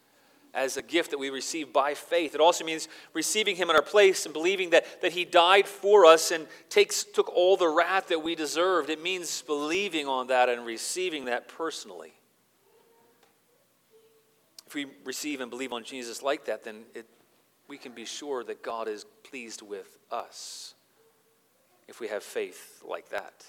as 0.54 0.76
a 0.76 0.82
gift 0.82 1.10
that 1.10 1.18
we 1.18 1.30
receive 1.30 1.72
by 1.72 1.94
faith. 1.94 2.34
It 2.34 2.40
also 2.40 2.64
means 2.64 2.88
receiving 3.12 3.56
Him 3.56 3.70
in 3.70 3.76
our 3.76 3.82
place 3.82 4.24
and 4.24 4.32
believing 4.32 4.70
that, 4.70 5.02
that 5.02 5.12
He 5.12 5.24
died 5.24 5.66
for 5.66 6.06
us 6.06 6.30
and 6.30 6.46
takes, 6.70 7.04
took 7.04 7.28
all 7.34 7.56
the 7.56 7.68
wrath 7.68 8.08
that 8.08 8.22
we 8.22 8.34
deserved. 8.34 8.88
It 8.88 9.02
means 9.02 9.42
believing 9.42 10.06
on 10.06 10.28
that 10.28 10.48
and 10.48 10.64
receiving 10.64 11.24
that 11.26 11.48
personally. 11.48 12.12
If 14.66 14.74
we 14.74 14.86
receive 15.04 15.40
and 15.40 15.50
believe 15.50 15.72
on 15.72 15.84
Jesus 15.84 16.22
like 16.22 16.46
that, 16.46 16.64
then 16.64 16.84
it, 16.94 17.06
we 17.68 17.76
can 17.76 17.92
be 17.92 18.04
sure 18.04 18.44
that 18.44 18.62
God 18.62 18.88
is 18.88 19.04
pleased 19.28 19.62
with 19.62 19.98
us 20.10 20.74
if 21.88 22.00
we 22.00 22.08
have 22.08 22.22
faith 22.22 22.82
like 22.88 23.10
that. 23.10 23.44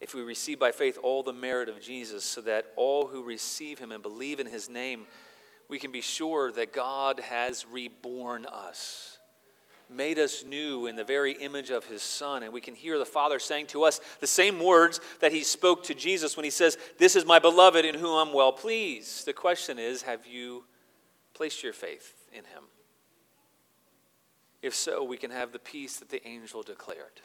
If 0.00 0.14
we 0.14 0.22
receive 0.22 0.58
by 0.58 0.72
faith 0.72 0.98
all 1.02 1.22
the 1.22 1.32
merit 1.32 1.68
of 1.68 1.80
Jesus, 1.80 2.24
so 2.24 2.40
that 2.42 2.66
all 2.76 3.06
who 3.06 3.22
receive 3.22 3.78
Him 3.78 3.92
and 3.92 4.02
believe 4.02 4.40
in 4.40 4.46
His 4.46 4.70
name 4.70 5.06
we 5.70 5.78
can 5.78 5.92
be 5.92 6.00
sure 6.00 6.50
that 6.52 6.72
God 6.72 7.20
has 7.20 7.64
reborn 7.64 8.44
us, 8.44 9.18
made 9.88 10.18
us 10.18 10.44
new 10.44 10.86
in 10.86 10.96
the 10.96 11.04
very 11.04 11.32
image 11.32 11.70
of 11.70 11.84
his 11.84 12.02
Son. 12.02 12.42
And 12.42 12.52
we 12.52 12.60
can 12.60 12.74
hear 12.74 12.98
the 12.98 13.06
Father 13.06 13.38
saying 13.38 13.68
to 13.68 13.84
us 13.84 14.00
the 14.18 14.26
same 14.26 14.62
words 14.62 15.00
that 15.20 15.32
he 15.32 15.44
spoke 15.44 15.84
to 15.84 15.94
Jesus 15.94 16.36
when 16.36 16.44
he 16.44 16.50
says, 16.50 16.76
This 16.98 17.14
is 17.14 17.24
my 17.24 17.38
beloved 17.38 17.84
in 17.84 17.94
whom 17.94 18.16
I'm 18.16 18.34
well 18.34 18.52
pleased. 18.52 19.26
The 19.26 19.32
question 19.32 19.78
is, 19.78 20.02
have 20.02 20.26
you 20.26 20.64
placed 21.34 21.62
your 21.62 21.72
faith 21.72 22.14
in 22.32 22.44
him? 22.44 22.64
If 24.60 24.74
so, 24.74 25.04
we 25.04 25.16
can 25.16 25.30
have 25.30 25.52
the 25.52 25.58
peace 25.60 25.98
that 26.00 26.10
the 26.10 26.26
angel 26.26 26.62
declared. 26.62 27.20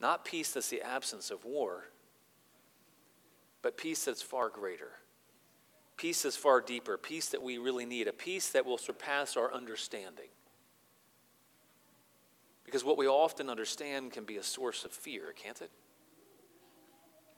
Not 0.00 0.24
peace 0.24 0.52
that's 0.52 0.70
the 0.70 0.82
absence 0.82 1.30
of 1.30 1.44
war, 1.44 1.86
but 3.62 3.76
peace 3.76 4.04
that's 4.04 4.22
far 4.22 4.48
greater 4.48 4.92
Peace 5.96 6.24
is 6.24 6.36
far 6.36 6.60
deeper, 6.60 6.98
peace 6.98 7.28
that 7.30 7.42
we 7.42 7.58
really 7.58 7.86
need, 7.86 8.06
a 8.06 8.12
peace 8.12 8.50
that 8.50 8.66
will 8.66 8.78
surpass 8.78 9.36
our 9.36 9.52
understanding. 9.52 10.28
Because 12.64 12.84
what 12.84 12.98
we 12.98 13.06
often 13.06 13.48
understand 13.48 14.12
can 14.12 14.24
be 14.24 14.36
a 14.36 14.42
source 14.42 14.84
of 14.84 14.92
fear, 14.92 15.32
can't 15.34 15.60
it? 15.62 15.70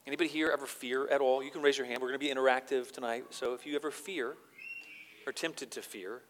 Anybody 0.06 0.28
here 0.28 0.50
ever 0.50 0.66
fear 0.66 1.06
at 1.08 1.20
all? 1.20 1.42
You 1.42 1.50
can 1.50 1.60
raise 1.60 1.76
your 1.76 1.86
hand. 1.86 2.00
We're 2.00 2.08
going 2.08 2.18
to 2.18 2.26
be 2.26 2.32
interactive 2.32 2.90
tonight. 2.90 3.24
So 3.30 3.52
if 3.52 3.66
you 3.66 3.76
ever 3.76 3.90
fear 3.90 4.36
or 5.26 5.32
tempted 5.32 5.70
to 5.72 5.82
fear, 5.82 6.22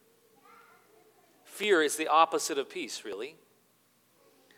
fear 1.45 1.81
is 1.81 1.97
the 1.97 2.09
opposite 2.09 2.59
of 2.59 2.69
peace, 2.69 3.05
really. 3.05 3.37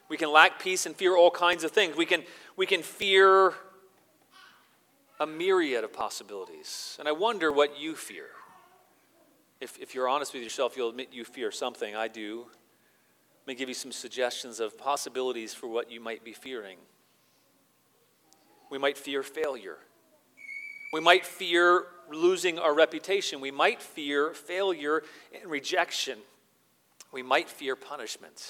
We 0.09 0.17
can 0.17 0.33
lack 0.33 0.59
peace 0.59 0.87
and 0.87 0.97
fear 0.97 1.17
all 1.17 1.31
kinds 1.31 1.65
of 1.65 1.71
things. 1.71 1.97
We 1.97 2.07
can, 2.07 2.23
we 2.57 2.65
can 2.67 2.83
fear 2.83 3.53
a 5.21 5.27
myriad 5.27 5.85
of 5.85 5.93
possibilities. 5.93 6.97
And 6.99 7.07
I 7.07 7.13
wonder 7.13 7.53
what 7.53 7.79
you 7.79 7.95
fear. 7.95 8.27
If, 9.61 9.79
if 9.79 9.95
you're 9.95 10.09
honest 10.09 10.33
with 10.33 10.43
yourself, 10.43 10.77
you'll 10.77 10.89
admit 10.89 11.09
you 11.13 11.25
fear 11.25 11.51
something. 11.51 11.95
I 11.95 12.09
do. 12.09 12.47
Let 13.43 13.47
me 13.47 13.55
give 13.55 13.69
you 13.69 13.75
some 13.75 13.93
suggestions 13.93 14.59
of 14.59 14.79
possibilities 14.79 15.53
for 15.53 15.67
what 15.67 15.93
you 15.93 16.01
might 16.01 16.25
be 16.25 16.33
fearing. 16.33 16.79
We 18.71 18.79
might 18.79 18.97
fear 18.97 19.23
failure. 19.23 19.77
We 20.93 21.01
might 21.01 21.27
fear 21.27 21.85
losing 22.11 22.59
our 22.59 22.75
reputation. 22.75 23.41
We 23.41 23.51
might 23.51 23.83
fear 23.83 24.33
failure 24.33 25.03
and 25.39 25.51
rejection. 25.51 26.19
We 27.13 27.23
might 27.23 27.51
fear 27.51 27.77
punishment. 27.77 28.43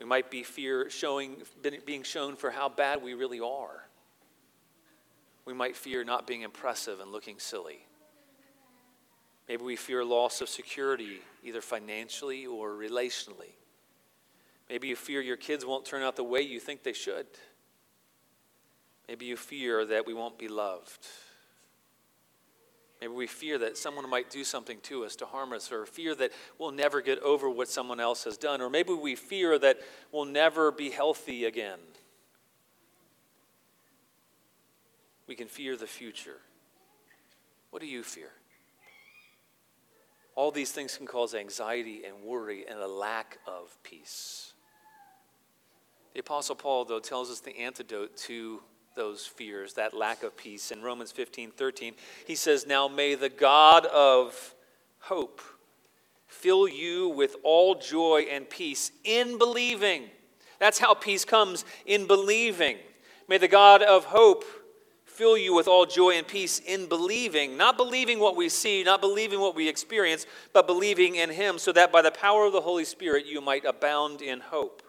We 0.00 0.06
might 0.06 0.30
be 0.30 0.42
fear 0.42 0.88
showing, 0.88 1.42
being 1.84 2.04
shown 2.04 2.36
for 2.36 2.50
how 2.50 2.68
bad 2.68 3.02
we 3.02 3.14
really 3.14 3.40
are. 3.40 3.87
We 5.48 5.54
might 5.54 5.76
fear 5.76 6.04
not 6.04 6.26
being 6.26 6.42
impressive 6.42 7.00
and 7.00 7.10
looking 7.10 7.38
silly. 7.38 7.78
Maybe 9.48 9.64
we 9.64 9.76
fear 9.76 10.04
loss 10.04 10.42
of 10.42 10.48
security, 10.50 11.22
either 11.42 11.62
financially 11.62 12.44
or 12.44 12.72
relationally. 12.72 13.54
Maybe 14.68 14.88
you 14.88 14.94
fear 14.94 15.22
your 15.22 15.38
kids 15.38 15.64
won't 15.64 15.86
turn 15.86 16.02
out 16.02 16.16
the 16.16 16.22
way 16.22 16.42
you 16.42 16.60
think 16.60 16.82
they 16.82 16.92
should. 16.92 17.26
Maybe 19.08 19.24
you 19.24 19.38
fear 19.38 19.86
that 19.86 20.06
we 20.06 20.12
won't 20.12 20.38
be 20.38 20.48
loved. 20.48 21.06
Maybe 23.00 23.14
we 23.14 23.26
fear 23.26 23.56
that 23.56 23.78
someone 23.78 24.10
might 24.10 24.28
do 24.28 24.44
something 24.44 24.80
to 24.82 25.06
us 25.06 25.16
to 25.16 25.24
harm 25.24 25.54
us, 25.54 25.72
or 25.72 25.86
fear 25.86 26.14
that 26.16 26.32
we'll 26.58 26.72
never 26.72 27.00
get 27.00 27.20
over 27.20 27.48
what 27.48 27.70
someone 27.70 28.00
else 28.00 28.24
has 28.24 28.36
done, 28.36 28.60
or 28.60 28.68
maybe 28.68 28.92
we 28.92 29.14
fear 29.14 29.58
that 29.60 29.78
we'll 30.12 30.26
never 30.26 30.70
be 30.70 30.90
healthy 30.90 31.46
again. 31.46 31.78
We 35.28 35.34
can 35.34 35.46
fear 35.46 35.76
the 35.76 35.86
future. 35.86 36.38
What 37.70 37.82
do 37.82 37.86
you 37.86 38.02
fear? 38.02 38.30
All 40.34 40.50
these 40.50 40.72
things 40.72 40.96
can 40.96 41.06
cause 41.06 41.34
anxiety 41.34 42.02
and 42.06 42.24
worry 42.24 42.64
and 42.68 42.78
a 42.78 42.86
lack 42.88 43.38
of 43.46 43.76
peace. 43.82 44.54
The 46.14 46.20
Apostle 46.20 46.56
Paul, 46.56 46.84
though, 46.86 47.00
tells 47.00 47.30
us 47.30 47.40
the 47.40 47.58
antidote 47.58 48.16
to 48.18 48.62
those 48.96 49.26
fears, 49.26 49.74
that 49.74 49.94
lack 49.94 50.22
of 50.22 50.36
peace. 50.36 50.70
In 50.70 50.82
Romans 50.82 51.12
15 51.12 51.50
13, 51.50 51.94
he 52.26 52.34
says, 52.34 52.66
Now 52.66 52.88
may 52.88 53.14
the 53.14 53.28
God 53.28 53.84
of 53.86 54.54
hope 55.00 55.40
fill 56.26 56.66
you 56.66 57.08
with 57.08 57.36
all 57.42 57.74
joy 57.74 58.26
and 58.30 58.48
peace 58.48 58.90
in 59.04 59.38
believing. 59.38 60.04
That's 60.58 60.78
how 60.78 60.94
peace 60.94 61.24
comes 61.24 61.64
in 61.84 62.06
believing. 62.06 62.78
May 63.28 63.38
the 63.38 63.48
God 63.48 63.82
of 63.82 64.06
hope 64.06 64.44
fill 65.18 65.36
you 65.36 65.52
with 65.52 65.66
all 65.66 65.84
joy 65.84 66.12
and 66.12 66.26
peace 66.26 66.60
in 66.60 66.86
believing, 66.86 67.56
not 67.56 67.76
believing 67.76 68.20
what 68.20 68.36
we 68.36 68.48
see, 68.48 68.84
not 68.84 69.00
believing 69.00 69.40
what 69.40 69.56
we 69.56 69.68
experience, 69.68 70.26
but 70.52 70.68
believing 70.68 71.16
in 71.16 71.28
Him, 71.28 71.58
so 71.58 71.72
that 71.72 71.90
by 71.90 72.02
the 72.02 72.12
power 72.12 72.46
of 72.46 72.52
the 72.52 72.60
Holy 72.60 72.84
Spirit 72.84 73.26
you 73.26 73.40
might 73.40 73.64
abound 73.64 74.22
in 74.22 74.38
hope. 74.38 74.80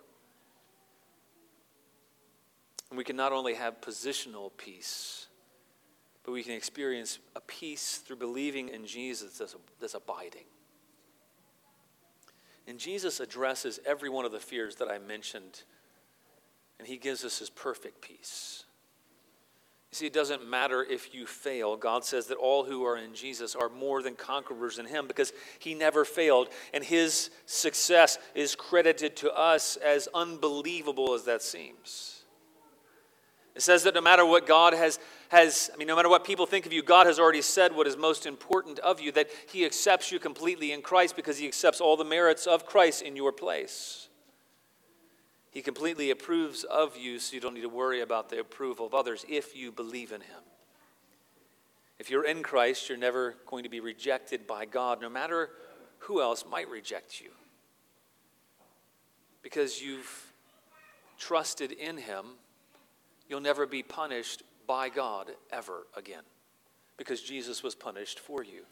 And 2.91 2.97
we 2.97 3.03
can 3.03 3.15
not 3.15 3.33
only 3.33 3.55
have 3.55 3.81
positional 3.81 4.51
peace, 4.55 5.25
but 6.23 6.31
we 6.31 6.43
can 6.43 6.53
experience 6.53 7.17
a 7.35 7.41
peace 7.41 7.97
through 7.97 8.17
believing 8.17 8.69
in 8.69 8.85
Jesus 8.85 9.39
that's, 9.39 9.55
that's 9.81 9.95
abiding. 9.95 10.45
And 12.67 12.77
Jesus 12.77 13.19
addresses 13.19 13.79
every 13.83 14.09
one 14.11 14.25
of 14.25 14.31
the 14.31 14.39
fears 14.39 14.75
that 14.75 14.89
I 14.89 14.99
mentioned, 14.99 15.63
and 16.77 16.87
he 16.87 16.97
gives 16.97 17.25
us 17.25 17.39
his 17.39 17.49
perfect 17.49 17.99
peace. 18.01 18.65
You 19.91 19.95
see, 19.95 20.05
it 20.05 20.13
doesn't 20.13 20.47
matter 20.47 20.83
if 20.83 21.15
you 21.15 21.25
fail. 21.25 21.75
God 21.75 22.05
says 22.05 22.27
that 22.27 22.37
all 22.37 22.63
who 22.63 22.83
are 22.85 22.97
in 22.97 23.15
Jesus 23.15 23.55
are 23.55 23.69
more 23.69 24.03
than 24.03 24.15
conquerors 24.15 24.77
in 24.77 24.85
Him 24.85 25.07
because 25.07 25.33
He 25.57 25.73
never 25.73 26.05
failed. 26.05 26.49
And 26.75 26.83
His 26.83 27.31
success 27.47 28.19
is 28.35 28.53
credited 28.55 29.15
to 29.17 29.33
us 29.33 29.77
as 29.77 30.07
unbelievable 30.13 31.15
as 31.15 31.23
that 31.25 31.41
seems. 31.41 32.23
It 33.55 33.63
says 33.63 33.81
that 33.83 33.95
no 33.95 34.01
matter 34.01 34.25
what 34.25 34.45
God 34.45 34.73
has, 34.73 34.99
has, 35.29 35.71
I 35.73 35.77
mean, 35.77 35.87
no 35.87 35.95
matter 35.95 36.07
what 36.07 36.23
people 36.23 36.45
think 36.45 36.67
of 36.67 36.71
you, 36.71 36.83
God 36.83 37.07
has 37.07 37.19
already 37.19 37.41
said 37.41 37.75
what 37.75 37.87
is 37.87 37.97
most 37.97 38.27
important 38.27 38.77
of 38.79 39.01
you, 39.01 39.11
that 39.13 39.29
He 39.51 39.65
accepts 39.65 40.11
you 40.11 40.19
completely 40.19 40.71
in 40.71 40.83
Christ 40.83 41.15
because 41.15 41.39
He 41.39 41.47
accepts 41.47 41.81
all 41.81 41.97
the 41.97 42.05
merits 42.05 42.45
of 42.45 42.67
Christ 42.67 43.01
in 43.01 43.15
your 43.15 43.31
place. 43.31 44.08
He 45.51 45.61
completely 45.61 46.11
approves 46.11 46.63
of 46.63 46.97
you, 46.97 47.19
so 47.19 47.33
you 47.33 47.41
don't 47.41 47.53
need 47.53 47.61
to 47.61 47.69
worry 47.69 48.01
about 48.01 48.29
the 48.29 48.39
approval 48.39 48.85
of 48.85 48.93
others 48.93 49.25
if 49.27 49.55
you 49.55 49.71
believe 49.71 50.11
in 50.11 50.21
Him. 50.21 50.41
If 51.97 52.09
you're 52.09 52.25
in 52.25 52.43
Christ, 52.43 52.87
you're 52.87 52.97
never 52.97 53.35
going 53.45 53.63
to 53.63 53.69
be 53.69 53.79
rejected 53.79 54.47
by 54.47 54.65
God, 54.65 55.01
no 55.01 55.09
matter 55.09 55.49
who 55.99 56.21
else 56.21 56.45
might 56.49 56.69
reject 56.69 57.19
you. 57.19 57.31
Because 59.41 59.81
you've 59.81 60.33
trusted 61.17 61.71
in 61.71 61.97
Him 61.97 62.25
you'll 63.29 63.39
never 63.39 63.65
be 63.65 63.83
punished 63.83 64.43
by 64.67 64.89
God 64.89 65.31
ever 65.51 65.85
again 65.95 66.23
because 66.97 67.21
Jesus 67.21 67.63
was 67.63 67.75
punished 67.75 68.19
for 68.19 68.43
you. 68.43 68.63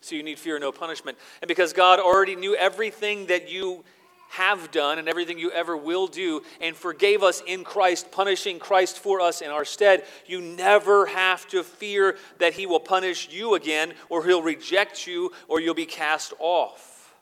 So 0.00 0.14
you 0.14 0.22
need 0.22 0.38
fear 0.38 0.58
no 0.58 0.72
punishment. 0.72 1.18
And 1.42 1.48
because 1.48 1.72
God 1.72 1.98
already 1.98 2.36
knew 2.36 2.54
everything 2.54 3.26
that 3.26 3.50
you 3.50 3.84
have 4.28 4.70
done 4.70 4.98
and 4.98 5.08
everything 5.08 5.38
you 5.38 5.50
ever 5.50 5.76
will 5.76 6.06
do 6.06 6.42
and 6.60 6.76
forgave 6.76 7.22
us 7.22 7.42
in 7.46 7.64
Christ, 7.64 8.10
punishing 8.10 8.58
Christ 8.58 8.98
for 8.98 9.20
us 9.20 9.40
in 9.40 9.50
our 9.50 9.64
stead, 9.64 10.04
you 10.26 10.40
never 10.40 11.06
have 11.06 11.46
to 11.48 11.62
fear 11.62 12.16
that 12.38 12.54
He 12.54 12.66
will 12.66 12.80
punish 12.80 13.28
you 13.30 13.54
again 13.54 13.94
or 14.08 14.24
He'll 14.24 14.42
reject 14.42 15.06
you 15.06 15.32
or 15.48 15.60
you'll 15.60 15.74
be 15.74 15.86
cast 15.86 16.32
off. 16.38 17.14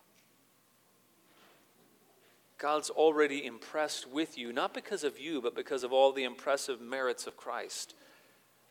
God's 2.59 2.89
already 2.89 3.45
impressed 3.45 4.09
with 4.09 4.39
you, 4.39 4.53
not 4.53 4.73
because 4.73 5.05
of 5.05 5.21
you, 5.21 5.43
but 5.43 5.55
because 5.55 5.85
of 5.85 5.93
all 5.93 6.13
the 6.13 6.25
impressive 6.25 6.81
merits 6.81 7.27
of 7.27 7.37
Christ 7.37 7.95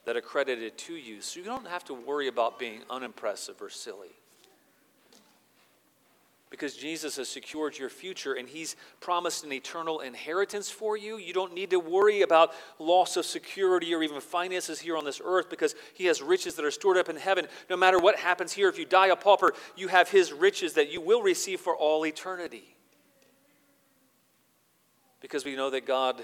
that 0.05 0.17
are 0.17 0.21
credited 0.21 0.77
to 0.79 0.95
you. 0.95 1.21
So 1.21 1.39
you 1.39 1.45
don't 1.45 1.67
have 1.67 1.83
to 1.85 1.93
worry 1.93 2.27
about 2.27 2.59
being 2.59 2.81
unimpressive 2.89 3.61
or 3.61 3.69
silly. 3.69 4.15
Because 6.53 6.75
Jesus 6.75 7.15
has 7.15 7.27
secured 7.27 7.79
your 7.79 7.89
future 7.89 8.33
and 8.33 8.47
He's 8.47 8.75
promised 8.99 9.43
an 9.43 9.51
eternal 9.51 10.01
inheritance 10.01 10.69
for 10.69 10.95
you. 10.95 11.17
You 11.17 11.33
don't 11.33 11.55
need 11.55 11.71
to 11.71 11.79
worry 11.79 12.21
about 12.21 12.51
loss 12.77 13.17
of 13.17 13.25
security 13.25 13.91
or 13.91 14.03
even 14.03 14.21
finances 14.21 14.79
here 14.79 14.95
on 14.95 15.03
this 15.03 15.19
earth 15.25 15.49
because 15.49 15.73
He 15.95 16.05
has 16.05 16.21
riches 16.21 16.53
that 16.53 16.63
are 16.63 16.69
stored 16.69 16.97
up 16.97 17.09
in 17.09 17.15
heaven. 17.15 17.47
No 17.71 17.75
matter 17.75 17.97
what 17.97 18.19
happens 18.19 18.53
here, 18.53 18.69
if 18.69 18.77
you 18.77 18.85
die 18.85 19.07
a 19.07 19.15
pauper, 19.15 19.55
you 19.75 19.87
have 19.87 20.11
His 20.11 20.31
riches 20.31 20.73
that 20.73 20.91
you 20.91 21.01
will 21.01 21.23
receive 21.23 21.59
for 21.59 21.75
all 21.75 22.05
eternity 22.05 22.77
because 25.21 25.45
we 25.45 25.55
know 25.55 25.71
that 25.71 25.87
God 25.87 26.23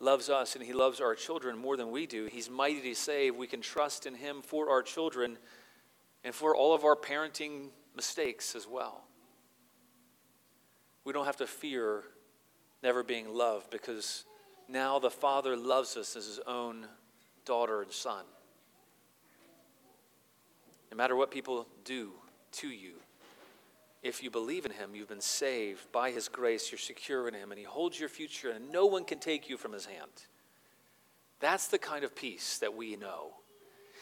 loves 0.00 0.30
us 0.30 0.54
and 0.54 0.64
He 0.64 0.72
loves 0.72 1.02
our 1.02 1.14
children 1.14 1.58
more 1.58 1.76
than 1.76 1.90
we 1.90 2.06
do. 2.06 2.24
He's 2.24 2.48
mighty 2.48 2.80
to 2.80 2.94
save. 2.94 3.36
We 3.36 3.48
can 3.48 3.60
trust 3.60 4.06
in 4.06 4.14
Him 4.14 4.40
for 4.40 4.70
our 4.70 4.80
children 4.80 5.36
and 6.24 6.34
for 6.34 6.56
all 6.56 6.74
of 6.74 6.84
our 6.84 6.96
parenting 6.96 7.68
mistakes 7.98 8.54
as 8.54 8.64
well. 8.64 9.02
We 11.04 11.12
don't 11.12 11.26
have 11.26 11.38
to 11.38 11.48
fear 11.48 12.04
never 12.80 13.02
being 13.02 13.34
loved 13.34 13.70
because 13.70 14.24
now 14.68 15.00
the 15.00 15.10
Father 15.10 15.56
loves 15.56 15.96
us 15.96 16.14
as 16.14 16.26
His 16.26 16.38
own 16.46 16.86
daughter 17.44 17.82
and 17.82 17.90
son. 17.90 18.24
No 20.92 20.96
matter 20.96 21.16
what 21.16 21.32
people 21.32 21.66
do 21.84 22.12
to 22.52 22.68
you, 22.68 22.92
if 24.04 24.22
you 24.22 24.30
believe 24.30 24.64
in 24.64 24.70
him, 24.70 24.94
you've 24.94 25.08
been 25.08 25.20
saved 25.20 25.90
by 25.90 26.12
his 26.12 26.28
grace, 26.28 26.70
you're 26.70 26.78
secure 26.78 27.26
in 27.26 27.34
him, 27.34 27.50
and 27.50 27.58
he 27.58 27.64
holds 27.64 27.98
your 27.98 28.08
future, 28.08 28.50
and 28.50 28.70
no 28.70 28.86
one 28.86 29.04
can 29.04 29.18
take 29.18 29.48
you 29.48 29.56
from 29.56 29.72
his 29.72 29.86
hand. 29.86 30.26
That's 31.40 31.66
the 31.66 31.78
kind 31.78 32.04
of 32.04 32.14
peace 32.14 32.58
that 32.58 32.76
we 32.76 32.94
know. 32.94 33.32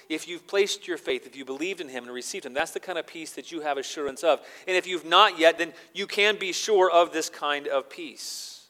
If 0.09 0.28
you've 0.28 0.46
placed 0.46 0.86
your 0.86 0.98
faith, 0.98 1.26
if 1.26 1.34
you 1.34 1.44
believed 1.44 1.80
in 1.80 1.88
him 1.88 2.04
and 2.04 2.12
received 2.12 2.46
him, 2.46 2.54
that's 2.54 2.70
the 2.70 2.80
kind 2.80 2.98
of 2.98 3.07
peace 3.07 3.32
that 3.32 3.50
you 3.50 3.61
have 3.62 3.76
assurance 3.76 4.22
of. 4.22 4.40
And 4.68 4.76
if 4.76 4.86
you've 4.86 5.04
not 5.04 5.38
yet, 5.38 5.59
then 5.59 5.72
you 5.94 6.07
can 6.07 6.38
be 6.38 6.52
sure 6.52 6.90
of 6.90 7.12
this 7.12 7.28
kind 7.28 7.66
of 7.66 7.90
peace. 7.90 8.66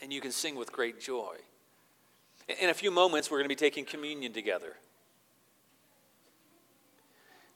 And 0.00 0.12
you 0.12 0.20
can 0.20 0.30
sing 0.30 0.54
with 0.54 0.70
great 0.72 1.00
joy. 1.00 1.36
In 2.60 2.68
a 2.68 2.74
few 2.74 2.90
moments, 2.90 3.30
we're 3.30 3.38
going 3.38 3.46
to 3.46 3.48
be 3.48 3.56
taking 3.56 3.84
communion 3.84 4.32
together. 4.32 4.76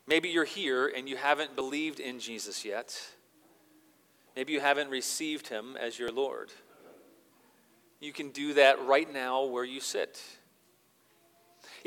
Maybe 0.09 0.29
you're 0.29 0.45
here 0.45 0.87
and 0.89 1.09
you 1.09 1.17
haven't 1.17 1.57
believed 1.57 2.01
in 2.01 2.21
Jesus 2.21 2.65
yet. 2.65 2.99
Maybe 4.37 4.53
you 4.53 4.61
haven't 4.61 4.91
received 4.91 5.49
him 5.49 5.77
as 5.81 5.99
your 5.99 6.13
Lord. 6.13 6.51
You 8.01 8.13
can 8.13 8.31
do 8.31 8.55
that 8.55 8.85
right 8.87 9.11
now 9.13 9.45
where 9.45 9.65
you 9.65 9.81
sit. 9.81 10.23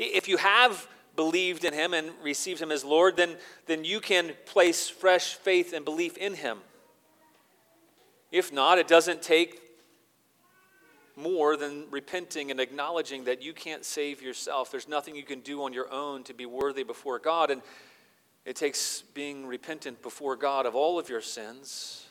If 0.00 0.28
you 0.28 0.38
have 0.38 0.88
believed 1.14 1.64
in 1.64 1.74
him 1.74 1.92
and 1.92 2.10
received 2.22 2.60
him 2.62 2.72
as 2.72 2.84
Lord, 2.84 3.16
then, 3.16 3.36
then 3.66 3.84
you 3.84 4.00
can 4.00 4.32
place 4.46 4.88
fresh 4.88 5.34
faith 5.34 5.74
and 5.74 5.84
belief 5.84 6.16
in 6.16 6.34
him. 6.34 6.58
If 8.32 8.52
not, 8.52 8.78
it 8.78 8.88
doesn't 8.88 9.20
take 9.20 9.60
more 11.16 11.56
than 11.56 11.84
repenting 11.90 12.50
and 12.50 12.58
acknowledging 12.60 13.24
that 13.24 13.42
you 13.42 13.52
can't 13.52 13.84
save 13.84 14.22
yourself. 14.22 14.70
There's 14.70 14.88
nothing 14.88 15.14
you 15.14 15.24
can 15.24 15.40
do 15.40 15.64
on 15.64 15.74
your 15.74 15.92
own 15.92 16.22
to 16.24 16.32
be 16.32 16.46
worthy 16.46 16.82
before 16.82 17.18
God. 17.18 17.50
And 17.50 17.60
it 18.46 18.56
takes 18.56 19.02
being 19.12 19.46
repentant 19.46 20.00
before 20.00 20.36
God 20.36 20.64
of 20.64 20.74
all 20.74 20.98
of 20.98 21.10
your 21.10 21.20
sins, 21.20 22.06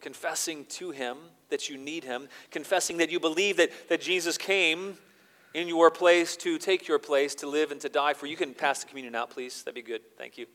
confessing 0.00 0.66
to 0.66 0.92
Him 0.92 1.16
that 1.48 1.68
you 1.68 1.76
need 1.76 2.04
Him, 2.04 2.28
confessing 2.52 2.98
that 2.98 3.10
you 3.10 3.18
believe 3.18 3.56
that, 3.56 3.70
that 3.88 4.00
Jesus 4.00 4.38
came 4.38 4.98
in 5.54 5.68
your 5.68 5.90
place 5.90 6.36
to 6.38 6.58
take 6.58 6.88
your 6.88 6.98
place, 6.98 7.34
to 7.36 7.46
live 7.46 7.70
and 7.70 7.80
to 7.80 7.88
die 7.88 8.12
for. 8.12 8.26
You 8.26 8.36
can 8.36 8.52
pass 8.52 8.82
the 8.82 8.88
communion 8.88 9.14
out, 9.14 9.30
please. 9.30 9.62
That'd 9.62 9.76
be 9.76 9.82
good. 9.82 10.02
Thank 10.18 10.36
you. 10.36 10.46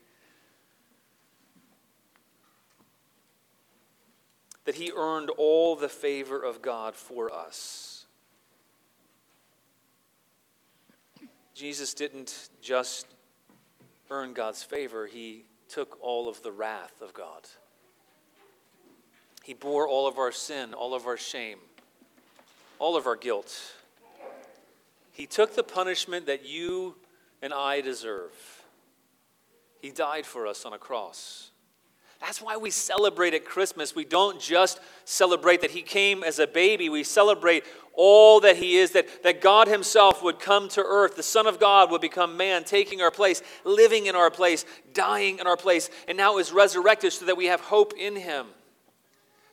That 4.66 4.74
he 4.74 4.92
earned 4.94 5.30
all 5.30 5.74
the 5.74 5.88
favor 5.88 6.40
of 6.40 6.60
God 6.60 6.94
for 6.94 7.32
us. 7.32 8.04
Jesus 11.54 11.94
didn't 11.94 12.50
just 12.62 13.06
earn 14.10 14.32
God's 14.32 14.62
favor, 14.62 15.06
he 15.06 15.44
took 15.68 15.98
all 16.00 16.28
of 16.28 16.42
the 16.42 16.50
wrath 16.50 17.00
of 17.00 17.14
God. 17.14 17.48
He 19.44 19.54
bore 19.54 19.86
all 19.86 20.08
of 20.08 20.18
our 20.18 20.32
sin, 20.32 20.74
all 20.74 20.94
of 20.94 21.06
our 21.06 21.16
shame, 21.16 21.58
all 22.78 22.96
of 22.96 23.06
our 23.06 23.16
guilt. 23.16 23.58
He 25.20 25.26
took 25.26 25.54
the 25.54 25.62
punishment 25.62 26.24
that 26.28 26.46
you 26.46 26.96
and 27.42 27.52
I 27.52 27.82
deserve. 27.82 28.32
He 29.82 29.90
died 29.90 30.24
for 30.24 30.46
us 30.46 30.64
on 30.64 30.72
a 30.72 30.78
cross. 30.78 31.50
That's 32.22 32.40
why 32.40 32.56
we 32.56 32.70
celebrate 32.70 33.34
at 33.34 33.44
Christmas. 33.44 33.94
We 33.94 34.06
don't 34.06 34.40
just 34.40 34.80
celebrate 35.04 35.60
that 35.60 35.72
He 35.72 35.82
came 35.82 36.24
as 36.24 36.38
a 36.38 36.46
baby, 36.46 36.88
we 36.88 37.04
celebrate 37.04 37.64
all 37.92 38.40
that 38.40 38.56
He 38.56 38.78
is, 38.78 38.92
that, 38.92 39.22
that 39.22 39.42
God 39.42 39.68
Himself 39.68 40.22
would 40.22 40.38
come 40.38 40.70
to 40.70 40.82
earth. 40.82 41.16
The 41.16 41.22
Son 41.22 41.46
of 41.46 41.60
God 41.60 41.90
would 41.90 42.00
become 42.00 42.38
man, 42.38 42.64
taking 42.64 43.02
our 43.02 43.10
place, 43.10 43.42
living 43.62 44.06
in 44.06 44.16
our 44.16 44.30
place, 44.30 44.64
dying 44.94 45.38
in 45.38 45.46
our 45.46 45.58
place, 45.58 45.90
and 46.08 46.16
now 46.16 46.38
is 46.38 46.50
resurrected 46.50 47.12
so 47.12 47.26
that 47.26 47.36
we 47.36 47.44
have 47.44 47.60
hope 47.60 47.92
in 47.92 48.16
Him. 48.16 48.46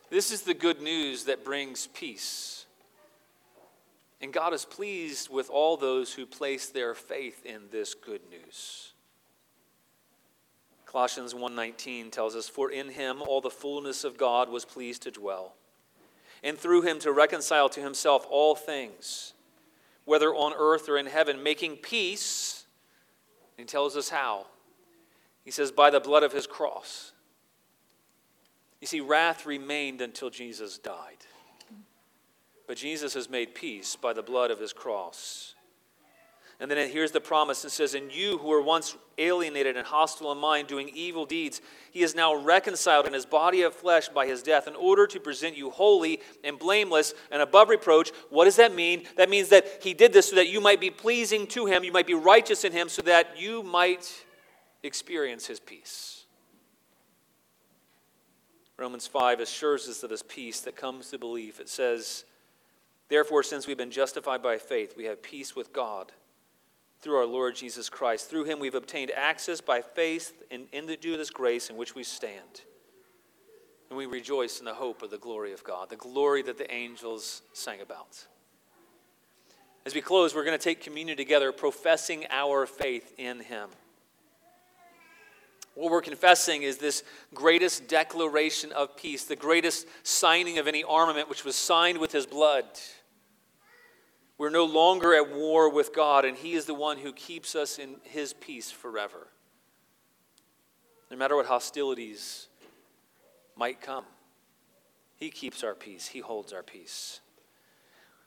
This 0.09 0.32
is 0.32 0.43
the 0.43 0.53
good 0.53 0.82
news 0.82 1.26
that 1.26 1.43
brings 1.43 1.88
peace. 1.88 2.56
And 4.22 4.34
God 4.34 4.53
is 4.53 4.65
pleased 4.65 5.30
with 5.30 5.49
all 5.49 5.78
those 5.78 6.13
who 6.13 6.26
place 6.26 6.70
their 6.70 6.95
faith 6.95 7.45
in 7.45 7.70
this 7.72 7.93
good 7.93 8.22
news. 8.30 8.93
Colossians 10.86 11.34
1:19 11.34 12.09
tells 12.11 12.36
us 12.36 12.47
for 12.47 12.72
in 12.72 12.89
him 12.89 13.22
all 13.22 13.41
the 13.41 13.49
fullness 13.49 14.03
of 14.03 14.18
God 14.18 14.49
was 14.49 14.65
pleased 14.65 15.03
to 15.03 15.11
dwell 15.11 15.55
and 16.43 16.57
through 16.57 16.84
him 16.84 16.97
to 16.99 17.11
reconcile 17.11 17.68
to 17.70 17.82
himself 17.82 18.26
all 18.30 18.55
things 18.55 19.34
whether 20.05 20.34
on 20.34 20.53
earth 20.57 20.88
or 20.88 20.97
in 20.97 21.05
heaven 21.05 21.43
making 21.43 21.76
peace. 21.76 22.65
He 23.57 23.65
tells 23.65 23.97
us 23.97 24.07
how. 24.07 24.47
He 25.43 25.51
says 25.51 25.70
by 25.70 25.89
the 25.89 25.99
blood 25.99 26.24
of 26.24 26.32
his 26.32 26.47
cross. 26.47 27.11
You 28.80 28.88
see 28.88 29.01
wrath 29.01 29.45
remained 29.45 29.99
until 29.99 30.30
Jesus 30.30 30.78
died 30.78 31.26
but 32.68 32.78
Jesus 32.78 33.13
has 33.13 33.30
made 33.30 33.55
peace 33.55 33.95
by 33.95 34.13
the 34.13 34.22
blood 34.22 34.51
of 34.51 34.59
his 34.59 34.74
cross 34.74 35.55
and 36.59 36.72
then 36.72 36.89
here's 36.89 37.11
the 37.11 37.22
promise 37.22 37.63
it 37.65 37.70
says, 37.70 37.93
And 37.93 38.11
you 38.11 38.39
who 38.39 38.47
were 38.47 38.61
once 38.61 38.97
alienated 39.20 39.78
and 39.78 39.86
hostile 39.86 40.32
in 40.32 40.39
mind, 40.39 40.68
doing 40.68 40.89
evil 40.91 41.26
deeds, 41.26 41.61
he 41.91 42.01
is 42.01 42.15
now 42.15 42.34
reconciled 42.34 43.05
in 43.05 43.13
his 43.13 43.28
body 43.28 43.61
of 43.61 43.76
flesh 43.76 44.09
by 44.09 44.26
his 44.26 44.41
death, 44.41 44.68
in 44.68 44.76
order 44.76 45.05
to 45.05 45.20
present 45.20 45.55
you 45.55 45.70
holy 45.70 46.20
and 46.43 46.57
blameless 46.57 47.13
and 47.32 47.43
above 47.43 47.70
reproach. 47.70 48.11
What 48.32 48.45
does 48.45 48.55
that 48.55 48.74
mean? 48.74 49.03
That 49.18 49.30
means 49.30 49.49
that 49.49 49.84
he 49.84 49.93
did 49.93 50.13
this 50.13 50.30
so 50.30 50.36
that 50.38 50.49
you 50.49 50.59
might 50.59 50.82
be 50.82 50.89
pleasing 50.89 51.45
to 51.47 51.68
him, 51.68 51.84
you 51.84 51.91
might 51.91 52.07
be 52.07 52.15
righteous 52.15 52.63
in 52.63 52.72
him, 52.72 52.89
so 52.89 53.03
that 53.03 53.39
you 53.39 53.61
might 53.61 54.11
experience 54.82 55.45
his 55.45 55.59
peace. 55.59 56.26
Romans 58.78 59.05
5 59.05 59.41
assures 59.41 59.88
us 59.88 60.01
of 60.01 60.09
this 60.09 60.24
peace 60.28 60.61
that 60.61 60.76
comes 60.76 61.09
to 61.11 61.20
belief. 61.20 61.59
It 61.59 61.70
says, 61.70 62.26
Therefore, 63.09 63.43
since 63.43 63.67
we've 63.67 63.77
been 63.77 63.91
justified 63.91 64.41
by 64.41 64.57
faith, 64.57 64.95
we 64.97 65.05
have 65.05 65.21
peace 65.21 65.55
with 65.55 65.71
God 65.71 66.11
through 66.99 67.17
our 67.17 67.25
Lord 67.25 67.55
Jesus 67.55 67.89
Christ. 67.89 68.29
Through 68.29 68.45
him 68.45 68.59
we've 68.59 68.75
obtained 68.75 69.11
access 69.15 69.61
by 69.61 69.81
faith 69.81 70.43
in, 70.51 70.67
into 70.73 71.15
this 71.15 71.29
grace 71.29 71.69
in 71.69 71.77
which 71.77 71.95
we 71.95 72.03
stand. 72.03 72.61
And 73.89 73.97
we 73.97 74.05
rejoice 74.05 74.59
in 74.59 74.65
the 74.65 74.73
hope 74.73 75.01
of 75.01 75.11
the 75.11 75.17
glory 75.17 75.53
of 75.53 75.63
God, 75.63 75.89
the 75.89 75.95
glory 75.95 76.41
that 76.43 76.57
the 76.57 76.69
angels 76.73 77.41
sang 77.53 77.79
about. 77.79 78.25
As 79.85 79.95
we 79.95 80.01
close, 80.01 80.35
we're 80.35 80.43
going 80.43 80.57
to 80.57 80.63
take 80.63 80.81
communion 80.81 81.15
together, 81.15 81.53
professing 81.53 82.25
our 82.29 82.65
faith 82.65 83.13
in 83.17 83.39
him. 83.39 83.69
What 85.75 85.91
we're 85.91 86.01
confessing 86.01 86.63
is 86.63 86.77
this 86.77 87.03
greatest 87.33 87.87
declaration 87.87 88.71
of 88.71 88.97
peace, 88.97 89.23
the 89.23 89.35
greatest 89.35 89.87
signing 90.03 90.57
of 90.57 90.67
any 90.67 90.83
armament, 90.83 91.29
which 91.29 91.45
was 91.45 91.55
signed 91.55 91.99
with 91.99 92.11
his 92.11 92.25
blood. 92.25 92.65
We're 94.38 94.49
no 94.49 94.65
longer 94.65 95.15
at 95.15 95.33
war 95.33 95.69
with 95.69 95.95
God, 95.95 96.23
and 96.23 96.38
He 96.38 96.53
is 96.53 96.65
the 96.65 96.73
one 96.73 96.97
who 96.97 97.11
keeps 97.11 97.55
us 97.55 97.79
in 97.79 97.95
His 98.03 98.33
peace 98.33 98.69
forever. 98.69 99.27
No 101.09 101.17
matter 101.17 101.35
what 101.35 101.47
hostilities 101.47 102.47
might 103.55 103.81
come, 103.81 104.05
He 105.15 105.31
keeps 105.31 105.63
our 105.63 105.73
peace, 105.73 106.07
He 106.07 106.19
holds 106.19 106.53
our 106.53 106.61
peace. 106.61 107.19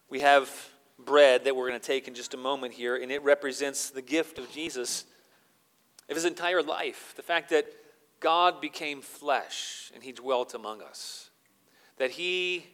We 0.08 0.20
have 0.20 0.50
bread 0.98 1.44
that 1.44 1.54
we're 1.54 1.68
going 1.68 1.80
to 1.80 1.86
take 1.86 2.08
in 2.08 2.14
just 2.14 2.34
a 2.34 2.36
moment 2.36 2.74
here, 2.74 2.96
and 2.96 3.12
it 3.12 3.22
represents 3.22 3.90
the 3.90 4.02
gift 4.02 4.38
of 4.38 4.50
Jesus 4.50 5.04
of 6.08 6.16
His 6.16 6.24
entire 6.24 6.62
life. 6.62 7.12
The 7.16 7.22
fact 7.22 7.50
that 7.50 7.66
God 8.18 8.60
became 8.60 9.00
flesh 9.00 9.92
and 9.94 10.02
He 10.02 10.10
dwelt 10.10 10.54
among 10.54 10.82
us. 10.82 11.30
That 11.98 12.10
He 12.10 12.66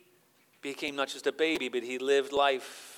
became 0.63 0.97
not 0.97 1.09
just 1.09 1.27
a 1.27 1.33
baby, 1.33 1.69
but 1.69 1.83
He 1.83 1.99
lived 1.99 2.33
life 2.33 2.96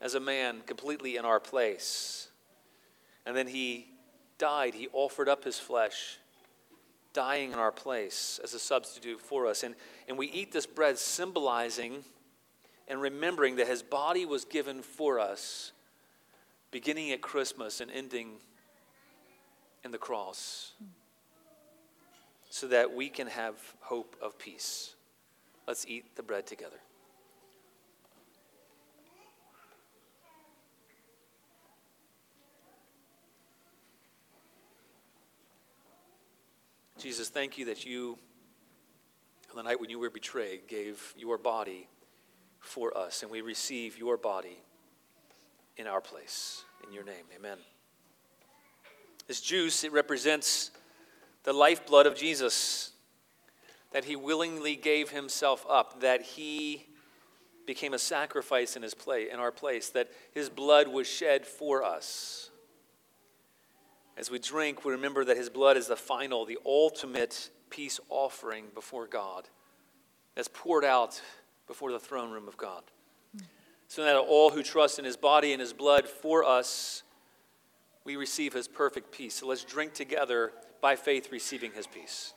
as 0.00 0.14
a 0.14 0.20
man 0.20 0.62
completely 0.66 1.16
in 1.16 1.24
our 1.24 1.40
place. 1.40 2.28
And 3.26 3.36
then 3.36 3.46
he 3.46 3.88
died, 4.38 4.74
he 4.74 4.88
offered 4.92 5.28
up 5.28 5.44
his 5.44 5.58
flesh, 5.58 6.18
dying 7.12 7.52
in 7.52 7.58
our 7.58 7.72
place 7.72 8.40
as 8.42 8.54
a 8.54 8.58
substitute 8.58 9.20
for 9.20 9.46
us. 9.46 9.62
And, 9.62 9.74
and 10.08 10.16
we 10.16 10.26
eat 10.28 10.52
this 10.52 10.66
bread 10.66 10.98
symbolizing 10.98 12.04
and 12.88 13.00
remembering 13.00 13.56
that 13.56 13.68
his 13.68 13.82
body 13.82 14.24
was 14.24 14.44
given 14.44 14.82
for 14.82 15.20
us, 15.20 15.72
beginning 16.70 17.12
at 17.12 17.20
Christmas 17.20 17.80
and 17.80 17.90
ending 17.90 18.32
in 19.84 19.90
the 19.92 19.98
cross, 19.98 20.72
so 22.48 22.66
that 22.66 22.92
we 22.92 23.08
can 23.08 23.28
have 23.28 23.54
hope 23.80 24.16
of 24.20 24.38
peace. 24.38 24.94
Let's 25.68 25.86
eat 25.86 26.16
the 26.16 26.22
bread 26.22 26.46
together. 26.46 26.78
Jesus, 37.00 37.30
thank 37.30 37.56
you 37.56 37.64
that 37.64 37.86
you, 37.86 38.18
on 39.50 39.56
the 39.56 39.62
night 39.62 39.80
when 39.80 39.88
you 39.88 39.98
were 39.98 40.10
betrayed, 40.10 40.68
gave 40.68 41.14
your 41.16 41.38
body 41.38 41.88
for 42.58 42.94
us, 42.96 43.22
and 43.22 43.30
we 43.30 43.40
receive 43.40 43.96
your 43.98 44.18
body 44.18 44.58
in 45.78 45.86
our 45.86 46.02
place. 46.02 46.62
In 46.86 46.92
your 46.92 47.04
name, 47.04 47.24
amen. 47.34 47.56
This 49.26 49.40
juice, 49.40 49.82
it 49.82 49.92
represents 49.92 50.72
the 51.44 51.54
lifeblood 51.54 52.06
of 52.06 52.14
Jesus, 52.14 52.90
that 53.92 54.04
he 54.04 54.14
willingly 54.14 54.76
gave 54.76 55.08
himself 55.08 55.64
up, 55.70 56.00
that 56.02 56.20
he 56.20 56.84
became 57.66 57.94
a 57.94 57.98
sacrifice 57.98 58.76
in 58.76 58.82
his 58.82 58.92
place, 58.92 59.30
in 59.32 59.40
our 59.40 59.52
place, 59.52 59.88
that 59.88 60.10
his 60.34 60.50
blood 60.50 60.86
was 60.86 61.06
shed 61.06 61.46
for 61.46 61.82
us. 61.82 62.49
As 64.20 64.30
we 64.30 64.38
drink, 64.38 64.84
we 64.84 64.92
remember 64.92 65.24
that 65.24 65.38
his 65.38 65.48
blood 65.48 65.78
is 65.78 65.86
the 65.86 65.96
final, 65.96 66.44
the 66.44 66.58
ultimate 66.66 67.48
peace 67.70 67.98
offering 68.10 68.66
before 68.74 69.06
God 69.06 69.48
that's 70.34 70.50
poured 70.52 70.84
out 70.84 71.22
before 71.66 71.90
the 71.90 71.98
throne 71.98 72.30
room 72.30 72.46
of 72.46 72.58
God. 72.58 72.82
So 73.88 74.04
that 74.04 74.16
all 74.16 74.50
who 74.50 74.62
trust 74.62 74.98
in 74.98 75.06
his 75.06 75.16
body 75.16 75.52
and 75.52 75.60
his 75.60 75.72
blood 75.72 76.06
for 76.06 76.44
us, 76.44 77.02
we 78.04 78.16
receive 78.16 78.52
his 78.52 78.68
perfect 78.68 79.10
peace. 79.10 79.36
So 79.36 79.46
let's 79.46 79.64
drink 79.64 79.94
together 79.94 80.52
by 80.82 80.96
faith, 80.96 81.32
receiving 81.32 81.72
his 81.72 81.86
peace. 81.86 82.34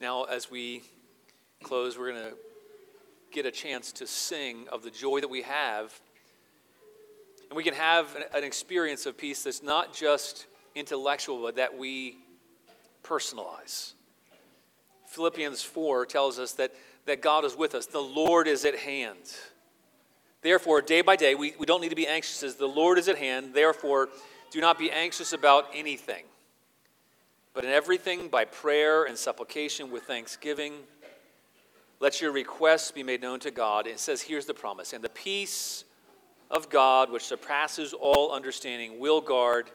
Now, 0.00 0.24
as 0.24 0.50
we 0.50 0.82
close, 1.62 1.96
we're 1.96 2.10
going 2.10 2.24
to 2.24 2.36
get 3.34 3.44
a 3.44 3.50
chance 3.50 3.92
to 3.92 4.06
sing 4.06 4.66
of 4.70 4.82
the 4.82 4.90
joy 4.90 5.20
that 5.20 5.28
we 5.28 5.42
have. 5.42 5.92
And 7.50 7.56
we 7.56 7.64
can 7.64 7.74
have 7.74 8.16
an 8.32 8.44
experience 8.44 9.06
of 9.06 9.18
peace 9.18 9.42
that's 9.42 9.62
not 9.62 9.92
just 9.92 10.46
intellectual, 10.76 11.42
but 11.42 11.56
that 11.56 11.76
we 11.76 12.16
personalize. 13.02 13.92
Philippians 15.08 15.62
4 15.62 16.06
tells 16.06 16.38
us 16.38 16.52
that, 16.52 16.72
that 17.06 17.20
God 17.22 17.44
is 17.44 17.56
with 17.56 17.74
us, 17.74 17.86
the 17.86 18.00
Lord 18.00 18.46
is 18.46 18.64
at 18.64 18.78
hand. 18.78 19.18
Therefore, 20.40 20.80
day 20.80 21.02
by 21.02 21.16
day, 21.16 21.34
we, 21.34 21.54
we 21.58 21.66
don't 21.66 21.80
need 21.80 21.90
to 21.90 21.96
be 21.96 22.06
anxious 22.06 22.42
as 22.42 22.54
the 22.54 22.66
Lord 22.66 22.98
is 22.98 23.08
at 23.08 23.18
hand. 23.18 23.52
Therefore, 23.52 24.10
do 24.50 24.60
not 24.60 24.78
be 24.78 24.90
anxious 24.90 25.32
about 25.32 25.66
anything, 25.74 26.24
but 27.52 27.64
in 27.64 27.70
everything 27.70 28.28
by 28.28 28.44
prayer 28.44 29.04
and 29.04 29.18
supplication 29.18 29.90
with 29.90 30.04
thanksgiving 30.04 30.74
let 32.00 32.20
your 32.20 32.32
requests 32.32 32.90
be 32.90 33.02
made 33.02 33.22
known 33.22 33.40
to 33.40 33.50
God. 33.50 33.86
And 33.86 33.94
it 33.94 34.00
says, 34.00 34.20
here's 34.20 34.46
the 34.46 34.54
promise. 34.54 34.92
And 34.92 35.02
the 35.02 35.08
peace 35.08 35.84
of 36.50 36.68
God, 36.68 37.10
which 37.10 37.22
surpasses 37.22 37.92
all 37.92 38.32
understanding, 38.32 38.98
will 38.98 39.20
guard 39.20 39.70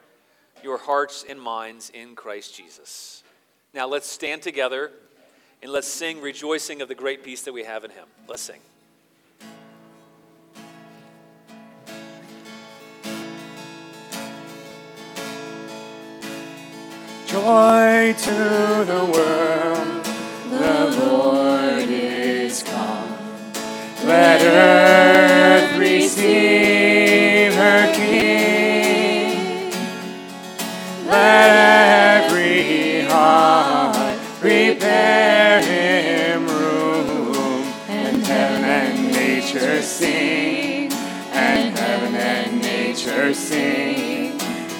your 0.62 0.78
hearts 0.78 1.24
and 1.28 1.40
minds 1.40 1.90
in 1.90 2.14
Christ 2.14 2.54
Jesus. 2.56 3.22
Now 3.72 3.86
let's 3.86 4.06
stand 4.08 4.42
together 4.42 4.92
and 5.62 5.72
let's 5.72 5.88
sing, 5.88 6.20
rejoicing 6.20 6.82
of 6.82 6.88
the 6.88 6.94
great 6.94 7.22
peace 7.22 7.42
that 7.42 7.52
we 7.52 7.64
have 7.64 7.84
in 7.84 7.90
Him. 7.90 8.06
Let's 8.28 8.42
sing. 8.42 8.60
Joy 17.26 18.12
to 18.18 18.84
the 18.84 19.08
world, 19.12 19.69
Let 24.10 24.42
earth 24.42 25.78
receive 25.78 27.54
her 27.54 27.92
King. 27.94 29.70
Let 31.06 32.24
every 32.24 33.02
heart 33.02 34.18
prepare 34.40 35.62
him 35.62 36.48
room, 36.48 37.62
and 37.88 38.26
heaven 38.26 38.64
and 38.64 39.12
nature 39.12 39.80
sing, 39.80 40.92
and 41.30 41.78
heaven 41.78 42.16
and 42.16 42.60
nature 42.60 43.32
sing, 43.32 44.32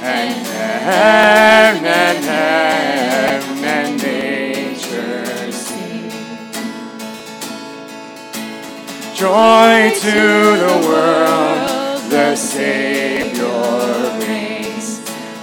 and 0.02 0.44
heaven 0.44 1.39
Joy 9.20 9.92
to 10.00 10.56
the 10.56 10.76
world, 10.88 12.10
the 12.10 12.34
Savior 12.34 13.44
reigns. 14.18 14.98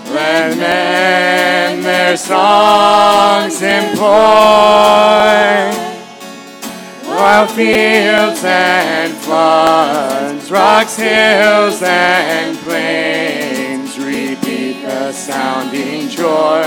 Let 0.10 0.58
men 0.58 1.84
their 1.84 2.18
songs 2.18 3.62
employ, 3.62 4.08
while 7.06 7.46
fields 7.46 8.44
and 8.44 9.14
floods, 9.14 10.50
rocks, 10.50 10.98
hills, 10.98 11.84
and 11.84 12.58
plains 12.58 14.00
repeat 14.00 14.82
the 14.82 15.12
sounding 15.12 16.10
joy. 16.10 16.66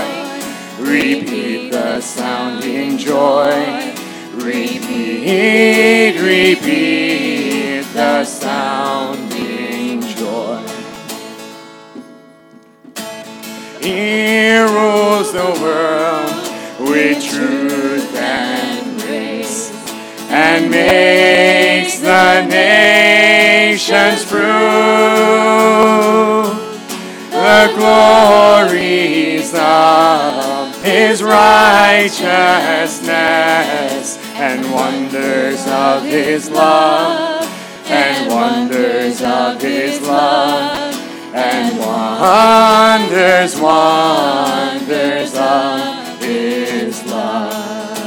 Repeat 0.79 1.73
the 1.73 1.99
sounding 1.99 2.97
joy. 2.97 3.90
Repeat, 4.43 6.17
repeat 6.19 7.83
the 7.93 8.25
sounding 8.25 10.01
joy. 10.01 10.65
He 13.79 14.57
rules 14.57 15.31
the 15.31 15.51
world 15.61 16.33
with 16.79 17.23
truth 17.23 18.15
and 18.15 18.99
grace 19.01 19.69
and 20.31 20.71
makes 20.71 21.99
the 21.99 22.41
nations 22.47 24.25
prove 24.25 24.41
the 27.29 27.71
glories 27.77 29.53
of 29.53 30.83
his 30.83 31.21
righteousness 31.21 34.17
and 34.41 34.71
wonders 34.73 35.67
of 35.67 36.03
his 36.03 36.49
love 36.49 37.47
and 37.85 38.27
wonders 38.27 39.21
of 39.21 39.61
his 39.61 40.01
love 40.01 40.95
and 41.35 41.77
wonders, 41.77 43.59
wonders 43.59 45.35
of 45.35 46.19
his 46.23 47.05
love. 47.05 48.01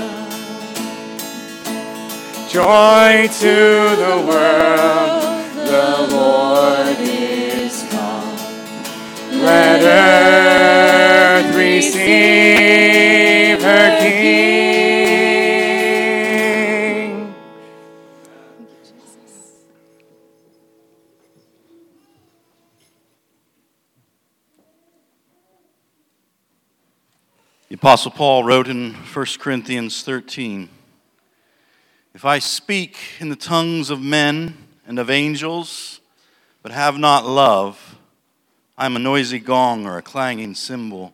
Joy 2.51 3.29
to 3.39 3.55
the 4.05 4.25
world, 4.27 5.23
the 5.55 6.09
Lord 6.11 6.97
is 6.99 7.85
come. 7.93 8.37
Let 9.41 9.83
earth 9.85 11.55
receive 11.55 12.94
Apostle 27.85 28.13
Paul 28.13 28.45
wrote 28.45 28.67
in 28.67 28.95
1 28.95 29.27
Corinthians 29.39 30.03
13 30.05 30.71
If 32.15 32.25
I 32.25 32.39
speak 32.39 32.97
in 33.21 33.29
the 33.29 33.37
tongues 33.37 33.91
of 33.91 34.01
men 34.01 34.57
and 34.87 34.99
of 34.99 35.11
angels, 35.11 36.01
but 36.63 36.73
have 36.73 36.97
not 36.97 37.27
love, 37.27 37.99
I 38.79 38.87
am 38.87 38.97
a 38.97 38.99
noisy 38.99 39.39
gong 39.39 39.85
or 39.85 39.99
a 39.99 40.03
clanging 40.03 40.55
cymbal. 40.55 41.13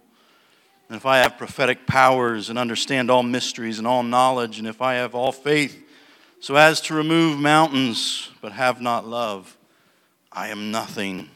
And 0.89 0.97
if 0.97 1.05
I 1.05 1.19
have 1.19 1.37
prophetic 1.39 1.89
powers 1.89 2.49
and 2.51 2.57
understand 2.57 3.11
all 3.11 3.25
mysteries 3.25 3.79
and 3.79 3.87
all 3.89 4.05
knowledge, 4.05 4.61
and 4.61 4.69
if 4.69 4.81
I 4.81 4.95
have 4.95 5.13
all 5.13 5.33
faith 5.33 5.77
so 6.39 6.55
as 6.55 6.81
to 6.83 6.95
remove 6.95 7.41
mountains, 7.41 8.31
but 8.41 8.53
have 8.53 8.81
not 8.81 9.09
love, 9.09 9.57
I 10.31 10.51
am 10.51 10.71
nothing. 10.71 11.31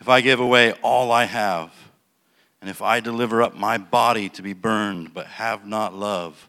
If 0.00 0.08
I 0.10 0.20
give 0.20 0.38
away 0.38 0.72
all 0.82 1.12
I 1.12 1.24
have, 1.24 1.83
and 2.64 2.70
if 2.70 2.80
I 2.80 3.00
deliver 3.00 3.42
up 3.42 3.54
my 3.54 3.76
body 3.76 4.30
to 4.30 4.40
be 4.40 4.54
burned, 4.54 5.12
but 5.12 5.26
have 5.26 5.66
not 5.66 5.94
love, 5.94 6.48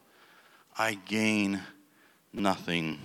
I 0.77 0.93
gain 0.93 1.59
nothing. 2.31 2.99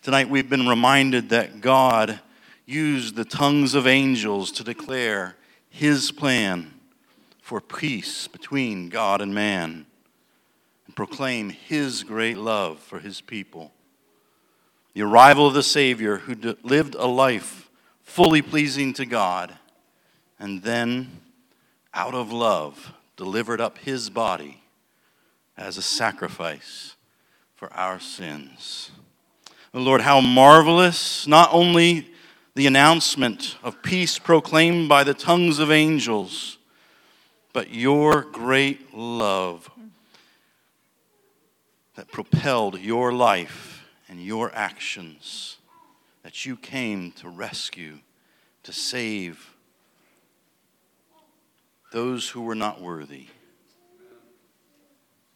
Tonight 0.00 0.28
we've 0.28 0.48
been 0.48 0.68
reminded 0.68 1.30
that 1.30 1.60
God 1.60 2.20
used 2.66 3.16
the 3.16 3.24
tongues 3.24 3.74
of 3.74 3.88
angels 3.88 4.52
to 4.52 4.62
declare 4.62 5.34
his 5.68 6.12
plan 6.12 6.74
for 7.42 7.60
peace 7.60 8.28
between 8.28 8.90
God 8.90 9.20
and 9.20 9.34
man 9.34 9.84
and 10.86 10.94
proclaim 10.94 11.50
his 11.50 12.04
great 12.04 12.38
love 12.38 12.78
for 12.78 13.00
his 13.00 13.20
people. 13.20 13.72
The 14.92 15.02
arrival 15.02 15.48
of 15.48 15.54
the 15.54 15.64
Savior 15.64 16.18
who 16.18 16.56
lived 16.62 16.94
a 16.94 17.08
life 17.08 17.68
fully 18.04 18.40
pleasing 18.40 18.92
to 18.92 19.04
God 19.04 19.52
and 20.38 20.62
then, 20.62 21.23
out 21.94 22.14
of 22.14 22.32
love, 22.32 22.92
delivered 23.16 23.60
up 23.60 23.78
his 23.78 24.10
body 24.10 24.62
as 25.56 25.78
a 25.78 25.82
sacrifice 25.82 26.96
for 27.54 27.72
our 27.72 28.00
sins. 28.00 28.90
Lord, 29.72 30.02
how 30.02 30.20
marvelous 30.20 31.26
not 31.26 31.48
only 31.52 32.08
the 32.54 32.66
announcement 32.66 33.56
of 33.62 33.82
peace 33.82 34.18
proclaimed 34.18 34.88
by 34.88 35.02
the 35.04 35.14
tongues 35.14 35.58
of 35.58 35.70
angels, 35.70 36.58
but 37.52 37.70
your 37.72 38.22
great 38.22 38.94
love 38.94 39.70
that 41.96 42.10
propelled 42.10 42.78
your 42.78 43.12
life 43.12 43.84
and 44.08 44.22
your 44.22 44.52
actions, 44.54 45.58
that 46.22 46.44
you 46.44 46.56
came 46.56 47.12
to 47.12 47.28
rescue, 47.28 47.98
to 48.62 48.72
save 48.72 49.53
those 51.94 52.28
who 52.28 52.42
were 52.42 52.56
not 52.56 52.80
worthy. 52.80 53.28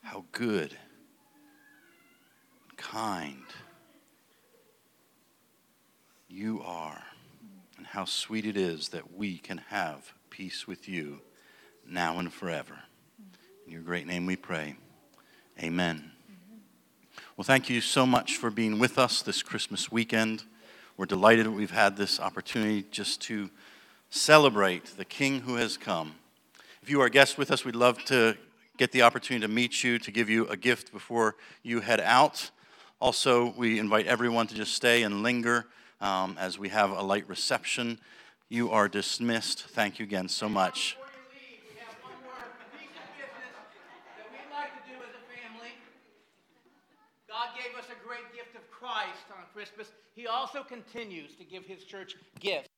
How 0.03 0.25
good, 0.33 0.77
kind 2.77 3.45
you 6.27 6.61
are, 6.65 7.05
and 7.77 7.87
how 7.87 8.05
sweet 8.07 8.45
it 8.45 8.57
is 8.57 8.89
that 8.89 9.17
we 9.17 9.39
can 9.39 9.59
have 9.69 10.13
peace 10.31 10.67
with 10.67 10.89
you 10.89 11.21
now 11.89 12.19
and 12.19 12.33
forever. 12.33 12.77
In 13.65 13.73
your 13.73 13.83
great 13.83 14.09
name 14.09 14.27
we 14.27 14.35
pray. 14.35 14.75
Amen. 15.63 16.11
Well, 17.37 17.45
thank 17.45 17.71
you 17.71 17.81
so 17.81 18.05
much 18.05 18.37
for 18.37 18.51
being 18.51 18.81
with 18.81 18.99
us 18.99 19.23
this 19.23 19.45
Christmas 19.45 19.93
weekend. 19.93 20.43
We're 20.97 21.07
delighted 21.07 21.47
that 21.47 21.53
we've 21.53 21.71
had 21.71 21.97
this 21.97 22.19
opportunity 22.19 22.85
just 22.91 23.21
to 23.23 23.49
celebrate 24.11 24.97
the 24.97 25.05
King 25.05 25.43
who 25.43 25.55
has 25.55 25.77
come. 25.77 26.17
If 26.89 26.93
you 26.93 27.03
are 27.03 27.07
a 27.07 27.11
guest 27.11 27.36
with 27.36 27.51
us, 27.51 27.66
we'd 27.66 27.76
love 27.76 28.03
to 28.07 28.34
get 28.78 28.93
the 28.93 29.03
opportunity 29.03 29.47
to 29.47 29.53
meet 29.53 29.84
you, 29.84 29.99
to 29.99 30.11
give 30.11 30.30
you 30.30 30.47
a 30.47 30.57
gift 30.57 30.91
before 30.91 31.36
you 31.62 31.80
head 31.80 32.01
out. 32.01 32.51
Also, 32.99 33.53
we 33.59 33.78
invite 33.78 34.07
everyone 34.07 34.47
to 34.47 34.55
just 34.55 34.72
stay 34.72 35.03
and 35.03 35.22
linger 35.22 35.66
um, 36.01 36.34
as 36.41 36.59
we 36.59 36.70
have 36.70 36.91
a 36.93 37.03
light 37.03 37.28
reception. 37.28 37.99
You 38.49 38.70
are 38.70 38.89
dismissed. 38.89 39.64
Thank 39.64 39.99
you 39.99 40.05
again 40.05 40.30
so 40.30 40.49
much. 40.49 40.97
God 47.28 47.49
gave 47.55 47.78
us 47.78 47.84
a 47.91 48.07
great 48.07 48.34
gift 48.34 48.57
of 48.57 48.70
Christ 48.70 49.26
on 49.36 49.45
Christmas. 49.53 49.89
He 50.14 50.26
also 50.26 50.62
continues 50.62 51.34
to 51.34 51.45
give 51.45 51.66
his 51.66 51.84
church 51.84 52.16
gifts. 52.41 52.70